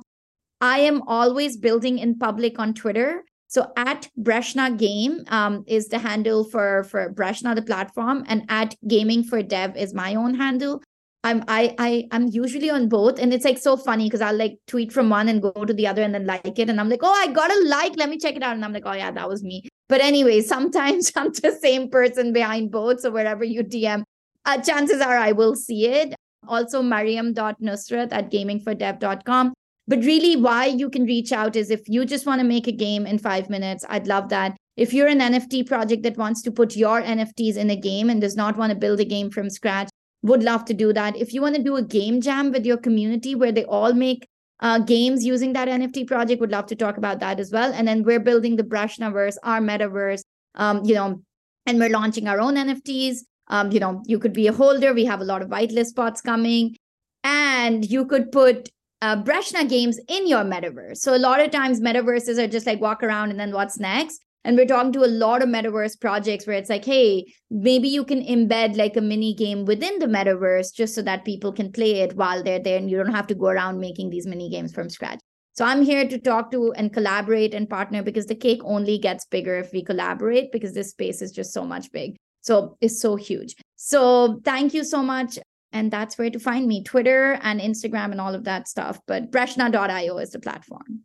i 0.60 0.78
am 0.78 1.02
always 1.02 1.56
building 1.56 1.98
in 1.98 2.18
public 2.18 2.58
on 2.58 2.74
twitter 2.74 3.24
so 3.48 3.72
at 3.76 4.08
breshna 4.20 4.76
game 4.76 5.24
um, 5.28 5.64
is 5.66 5.88
the 5.88 5.98
handle 5.98 6.44
for 6.44 6.84
for 6.84 7.12
breshna 7.12 7.54
the 7.54 7.62
platform 7.62 8.24
and 8.28 8.44
at 8.48 8.74
gaming 8.86 9.22
for 9.22 9.42
dev 9.42 9.76
is 9.76 9.94
my 9.94 10.14
own 10.14 10.34
handle 10.34 10.82
i'm 11.24 11.42
i, 11.48 11.74
I 11.78 12.08
i'm 12.12 12.28
usually 12.28 12.70
on 12.70 12.88
both 12.88 13.18
and 13.18 13.34
it's 13.34 13.44
like 13.44 13.58
so 13.58 13.76
funny 13.76 14.04
because 14.04 14.20
i'll 14.20 14.36
like 14.36 14.58
tweet 14.66 14.92
from 14.92 15.10
one 15.10 15.28
and 15.28 15.42
go 15.42 15.52
to 15.52 15.72
the 15.72 15.86
other 15.86 16.02
and 16.02 16.14
then 16.14 16.26
like 16.26 16.58
it 16.58 16.70
and 16.70 16.80
i'm 16.80 16.88
like 16.88 17.00
oh 17.02 17.22
i 17.22 17.26
got 17.32 17.50
a 17.50 17.64
like 17.66 17.96
let 17.96 18.08
me 18.08 18.18
check 18.18 18.36
it 18.36 18.42
out 18.42 18.54
and 18.54 18.64
i'm 18.64 18.72
like 18.72 18.86
oh 18.86 18.92
yeah 18.92 19.10
that 19.10 19.28
was 19.28 19.42
me 19.42 19.68
but 19.88 20.00
anyway 20.00 20.40
sometimes 20.54 21.10
i'm 21.16 21.32
the 21.32 21.58
same 21.60 21.90
person 21.90 22.32
behind 22.32 22.70
both 22.70 23.00
so 23.00 23.10
wherever 23.10 23.44
you 23.44 23.64
dm 23.64 24.04
uh, 24.48 24.60
chances 24.62 25.00
are 25.00 25.16
I 25.16 25.32
will 25.32 25.54
see 25.54 25.86
it. 25.86 26.14
Also, 26.46 26.82
mariam.nusrat 26.82 28.08
at 28.12 28.30
gamingfordev.com. 28.30 29.52
But 29.88 30.04
really, 30.04 30.36
why 30.36 30.66
you 30.66 30.90
can 30.90 31.04
reach 31.04 31.32
out 31.32 31.56
is 31.56 31.70
if 31.70 31.88
you 31.88 32.04
just 32.04 32.26
want 32.26 32.40
to 32.40 32.46
make 32.46 32.66
a 32.66 32.72
game 32.72 33.06
in 33.06 33.18
five 33.18 33.48
minutes, 33.48 33.86
I'd 33.88 34.06
love 34.06 34.28
that. 34.28 34.54
If 34.76 34.92
you're 34.92 35.08
an 35.08 35.20
NFT 35.20 35.66
project 35.66 36.02
that 36.02 36.18
wants 36.18 36.42
to 36.42 36.52
put 36.52 36.76
your 36.76 37.02
NFTs 37.02 37.56
in 37.56 37.70
a 37.70 37.74
game 37.74 38.10
and 38.10 38.20
does 38.20 38.36
not 38.36 38.58
want 38.58 38.70
to 38.70 38.78
build 38.78 39.00
a 39.00 39.04
game 39.04 39.30
from 39.30 39.48
scratch, 39.48 39.88
would 40.22 40.42
love 40.42 40.66
to 40.66 40.74
do 40.74 40.92
that. 40.92 41.16
If 41.16 41.32
you 41.32 41.40
want 41.40 41.56
to 41.56 41.62
do 41.62 41.76
a 41.76 41.82
game 41.82 42.20
jam 42.20 42.52
with 42.52 42.66
your 42.66 42.76
community 42.76 43.34
where 43.34 43.50
they 43.50 43.64
all 43.64 43.94
make 43.94 44.28
uh, 44.60 44.78
games 44.78 45.24
using 45.24 45.54
that 45.54 45.68
NFT 45.68 46.06
project, 46.06 46.40
would 46.40 46.50
love 46.50 46.66
to 46.66 46.76
talk 46.76 46.98
about 46.98 47.20
that 47.20 47.40
as 47.40 47.50
well. 47.50 47.72
And 47.72 47.88
then 47.88 48.02
we're 48.02 48.20
building 48.20 48.56
the 48.56 48.64
Breshnaverse, 48.64 49.36
our 49.42 49.60
metaverse, 49.60 50.20
um, 50.56 50.84
you 50.84 50.94
know, 50.94 51.22
and 51.64 51.78
we're 51.78 51.88
launching 51.88 52.28
our 52.28 52.40
own 52.40 52.56
NFTs. 52.56 53.20
Um, 53.48 53.72
you 53.72 53.80
know, 53.80 54.02
you 54.06 54.18
could 54.18 54.34
be 54.34 54.48
a 54.48 54.52
holder. 54.52 54.92
We 54.92 55.06
have 55.06 55.22
a 55.22 55.24
lot 55.24 55.40
of 55.40 55.48
whitelist 55.48 55.86
spots 55.86 56.20
coming, 56.20 56.76
and 57.24 57.88
you 57.90 58.04
could 58.04 58.30
put 58.30 58.68
uh, 59.00 59.22
Breshna 59.22 59.68
games 59.68 60.00
in 60.08 60.26
your 60.26 60.42
metaverse. 60.42 60.98
So 60.98 61.14
a 61.14 61.18
lot 61.18 61.40
of 61.40 61.50
times 61.50 61.80
metaverses 61.80 62.38
are 62.38 62.48
just 62.48 62.66
like 62.66 62.80
walk 62.80 63.02
around 63.02 63.30
and 63.30 63.38
then 63.38 63.52
what's 63.52 63.78
next. 63.78 64.24
And 64.44 64.56
we're 64.56 64.66
talking 64.66 64.92
to 64.92 65.04
a 65.04 65.06
lot 65.06 65.42
of 65.42 65.48
metaverse 65.48 66.00
projects 66.00 66.46
where 66.46 66.56
it's 66.56 66.70
like, 66.70 66.84
hey, 66.84 67.24
maybe 67.50 67.88
you 67.88 68.04
can 68.04 68.22
embed 68.22 68.76
like 68.76 68.96
a 68.96 69.00
mini 69.00 69.34
game 69.34 69.64
within 69.64 69.98
the 69.98 70.06
metaverse 70.06 70.72
just 70.72 70.94
so 70.94 71.02
that 71.02 71.24
people 71.24 71.52
can 71.52 71.70
play 71.70 71.96
it 72.00 72.16
while 72.16 72.42
they're 72.42 72.58
there 72.58 72.78
and 72.78 72.90
you 72.90 72.96
don't 72.96 73.14
have 73.14 73.26
to 73.26 73.34
go 73.34 73.46
around 73.48 73.78
making 73.78 74.10
these 74.10 74.26
mini 74.26 74.48
games 74.48 74.72
from 74.72 74.88
scratch. 74.88 75.20
So 75.52 75.64
I'm 75.64 75.82
here 75.82 76.08
to 76.08 76.18
talk 76.18 76.52
to 76.52 76.72
and 76.74 76.92
collaborate 76.92 77.52
and 77.52 77.68
partner 77.68 78.02
because 78.02 78.26
the 78.26 78.36
cake 78.36 78.60
only 78.64 78.96
gets 78.96 79.26
bigger 79.26 79.58
if 79.58 79.72
we 79.72 79.82
collaborate 79.82 80.52
because 80.52 80.72
this 80.72 80.90
space 80.90 81.20
is 81.20 81.32
just 81.32 81.52
so 81.52 81.64
much 81.64 81.90
big. 81.90 82.16
So 82.40 82.76
it's 82.80 83.00
so 83.00 83.16
huge. 83.16 83.56
So 83.74 84.40
thank 84.44 84.72
you 84.72 84.84
so 84.84 85.02
much. 85.02 85.38
And 85.72 85.90
that's 85.90 86.16
where 86.16 86.30
to 86.30 86.38
find 86.38 86.66
me 86.66 86.82
Twitter 86.82 87.38
and 87.42 87.60
Instagram 87.60 88.10
and 88.12 88.20
all 88.20 88.34
of 88.34 88.44
that 88.44 88.68
stuff. 88.68 89.00
But 89.06 89.30
Breshna.io 89.30 90.18
is 90.18 90.30
the 90.30 90.38
platform. 90.38 91.00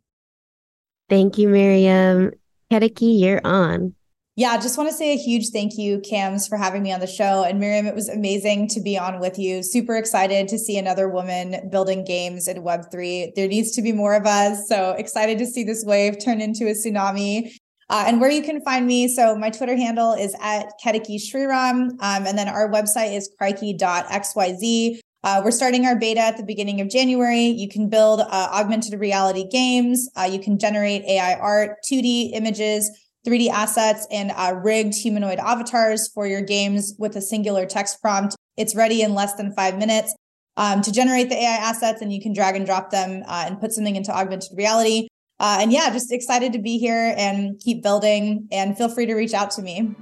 Thank 1.08 1.36
you, 1.38 1.48
Miriam. 1.48 2.32
Ketaki, 2.70 3.20
you're 3.20 3.40
on. 3.44 3.94
Yeah, 4.36 4.56
just 4.56 4.76
want 4.76 4.90
to 4.90 4.96
say 4.96 5.12
a 5.12 5.16
huge 5.16 5.50
thank 5.50 5.78
you, 5.78 6.00
Cams, 6.00 6.48
for 6.48 6.56
having 6.56 6.82
me 6.82 6.92
on 6.92 6.98
the 6.98 7.06
show. 7.06 7.44
And 7.44 7.60
Miriam, 7.60 7.86
it 7.86 7.94
was 7.94 8.08
amazing 8.08 8.66
to 8.68 8.80
be 8.80 8.98
on 8.98 9.20
with 9.20 9.38
you. 9.38 9.62
Super 9.62 9.96
excited 9.96 10.48
to 10.48 10.58
see 10.58 10.76
another 10.76 11.08
woman 11.08 11.68
building 11.70 12.04
games 12.04 12.48
in 12.48 12.64
Web3. 12.64 13.36
There 13.36 13.46
needs 13.46 13.70
to 13.72 13.82
be 13.82 13.92
more 13.92 14.16
of 14.16 14.26
us. 14.26 14.68
So 14.68 14.90
excited 14.92 15.38
to 15.38 15.46
see 15.46 15.62
this 15.62 15.84
wave 15.84 16.18
turn 16.18 16.40
into 16.40 16.64
a 16.64 16.72
tsunami. 16.72 17.54
Uh, 17.90 18.04
and 18.06 18.20
where 18.20 18.30
you 18.30 18.42
can 18.42 18.60
find 18.62 18.86
me. 18.86 19.08
So 19.08 19.36
my 19.36 19.50
Twitter 19.50 19.76
handle 19.76 20.12
is 20.12 20.34
at 20.40 20.72
Ketaki 20.82 21.16
Shriram. 21.16 21.90
Um, 22.00 22.26
and 22.26 22.38
then 22.38 22.48
our 22.48 22.70
website 22.70 23.14
is 23.14 23.30
krikey.xyz. 23.40 25.00
Uh, 25.24 25.40
we're 25.42 25.50
starting 25.50 25.86
our 25.86 25.98
beta 25.98 26.20
at 26.20 26.36
the 26.36 26.42
beginning 26.42 26.82
of 26.82 26.90
January. 26.90 27.46
You 27.46 27.66
can 27.66 27.88
build 27.88 28.20
uh, 28.20 28.48
augmented 28.52 29.00
reality 29.00 29.48
games. 29.48 30.08
Uh, 30.16 30.28
you 30.30 30.38
can 30.38 30.58
generate 30.58 31.02
AI 31.04 31.34
art, 31.34 31.78
2D 31.90 32.32
images, 32.34 32.90
3D 33.26 33.48
assets, 33.48 34.06
and 34.10 34.32
uh, 34.36 34.54
rigged 34.62 34.94
humanoid 34.94 35.38
avatars 35.38 36.10
for 36.12 36.26
your 36.26 36.42
games 36.42 36.94
with 36.98 37.16
a 37.16 37.22
singular 37.22 37.64
text 37.64 38.02
prompt. 38.02 38.36
It's 38.58 38.74
ready 38.74 39.00
in 39.00 39.14
less 39.14 39.34
than 39.34 39.54
five 39.54 39.78
minutes 39.78 40.14
um, 40.58 40.82
to 40.82 40.92
generate 40.92 41.30
the 41.30 41.36
AI 41.36 41.56
assets, 41.56 42.02
and 42.02 42.12
you 42.12 42.20
can 42.20 42.34
drag 42.34 42.54
and 42.54 42.66
drop 42.66 42.90
them 42.90 43.22
uh, 43.26 43.44
and 43.46 43.58
put 43.58 43.72
something 43.72 43.96
into 43.96 44.14
augmented 44.14 44.50
reality. 44.56 45.08
Uh, 45.40 45.58
and 45.60 45.72
yeah, 45.72 45.90
just 45.90 46.12
excited 46.12 46.52
to 46.52 46.58
be 46.58 46.78
here 46.78 47.14
and 47.16 47.60
keep 47.60 47.82
building. 47.82 48.48
And 48.52 48.76
feel 48.76 48.88
free 48.88 49.06
to 49.06 49.14
reach 49.14 49.34
out 49.34 49.50
to 49.52 49.62
me. 49.62 49.94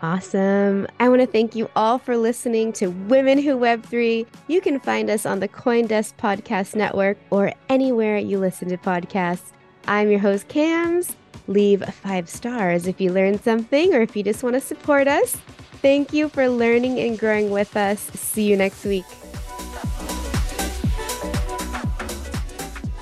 Awesome. 0.00 0.86
I 1.00 1.08
want 1.08 1.22
to 1.22 1.26
thank 1.26 1.56
you 1.56 1.68
all 1.74 1.98
for 1.98 2.16
listening 2.16 2.72
to 2.74 2.88
Women 2.88 3.38
Who 3.38 3.56
Web3. 3.56 4.26
You 4.46 4.60
can 4.60 4.78
find 4.78 5.10
us 5.10 5.26
on 5.26 5.40
the 5.40 5.48
Coindesk 5.48 6.14
Podcast 6.16 6.76
Network 6.76 7.18
or 7.30 7.52
anywhere 7.68 8.16
you 8.18 8.38
listen 8.38 8.68
to 8.68 8.76
podcasts. 8.76 9.52
I'm 9.88 10.10
your 10.10 10.20
host, 10.20 10.46
Cams. 10.48 11.16
Leave 11.48 11.82
five 11.94 12.28
stars 12.28 12.86
if 12.86 13.00
you 13.00 13.12
learned 13.12 13.40
something 13.40 13.92
or 13.94 14.02
if 14.02 14.14
you 14.14 14.22
just 14.22 14.42
want 14.42 14.54
to 14.54 14.60
support 14.60 15.08
us. 15.08 15.36
Thank 15.80 16.12
you 16.12 16.28
for 16.28 16.48
learning 16.48 17.00
and 17.00 17.18
growing 17.18 17.50
with 17.50 17.76
us. 17.76 18.00
See 18.00 18.44
you 18.44 18.56
next 18.56 18.84
week. 18.84 19.06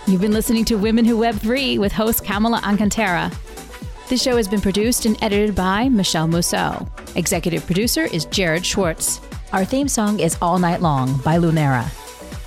You've 0.08 0.20
been 0.20 0.32
listening 0.32 0.64
to 0.66 0.76
Women 0.76 1.04
Who 1.04 1.16
Web 1.18 1.34
3 1.34 1.78
with 1.78 1.90
host 1.90 2.24
Kamala 2.24 2.60
Alcantara. 2.62 3.28
This 4.08 4.22
show 4.22 4.36
has 4.36 4.46
been 4.46 4.60
produced 4.60 5.04
and 5.04 5.20
edited 5.20 5.56
by 5.56 5.88
Michelle 5.88 6.28
Mousseau. 6.28 6.86
Executive 7.16 7.66
producer 7.66 8.04
is 8.04 8.24
Jared 8.26 8.64
Schwartz. 8.64 9.20
Our 9.52 9.64
theme 9.64 9.88
song 9.88 10.20
is 10.20 10.38
All 10.40 10.60
Night 10.60 10.80
Long 10.80 11.16
by 11.18 11.38
Lunera. 11.38 11.90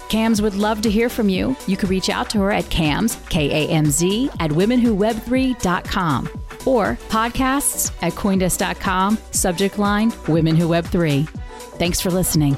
Cams 0.07 0.41
would 0.41 0.55
love 0.55 0.82
to 0.84 0.89
hear 0.89 1.10
from 1.10 1.28
you. 1.28 1.53
You 1.68 1.76
can 1.76 1.89
reach 1.89 2.10
out 2.10 2.30
to 2.30 2.39
her 2.39 2.51
at 2.51 2.70
cams, 2.70 3.18
K 3.28 3.66
A 3.66 3.70
M 3.70 3.88
Z, 3.88 4.30
at 4.39 4.51
womenwhoweb3.com 4.51 6.30
or 6.66 6.97
podcasts 7.10 7.91
at 8.01 8.14
coindesk.com, 8.14 9.18
subject 9.32 9.78
line 9.78 10.14
Women 10.30 10.55
Who 10.55 10.70
Web 10.70 10.86
3. 10.86 11.24
Thanks 11.78 11.99
for 11.99 12.10
listening. 12.10 12.57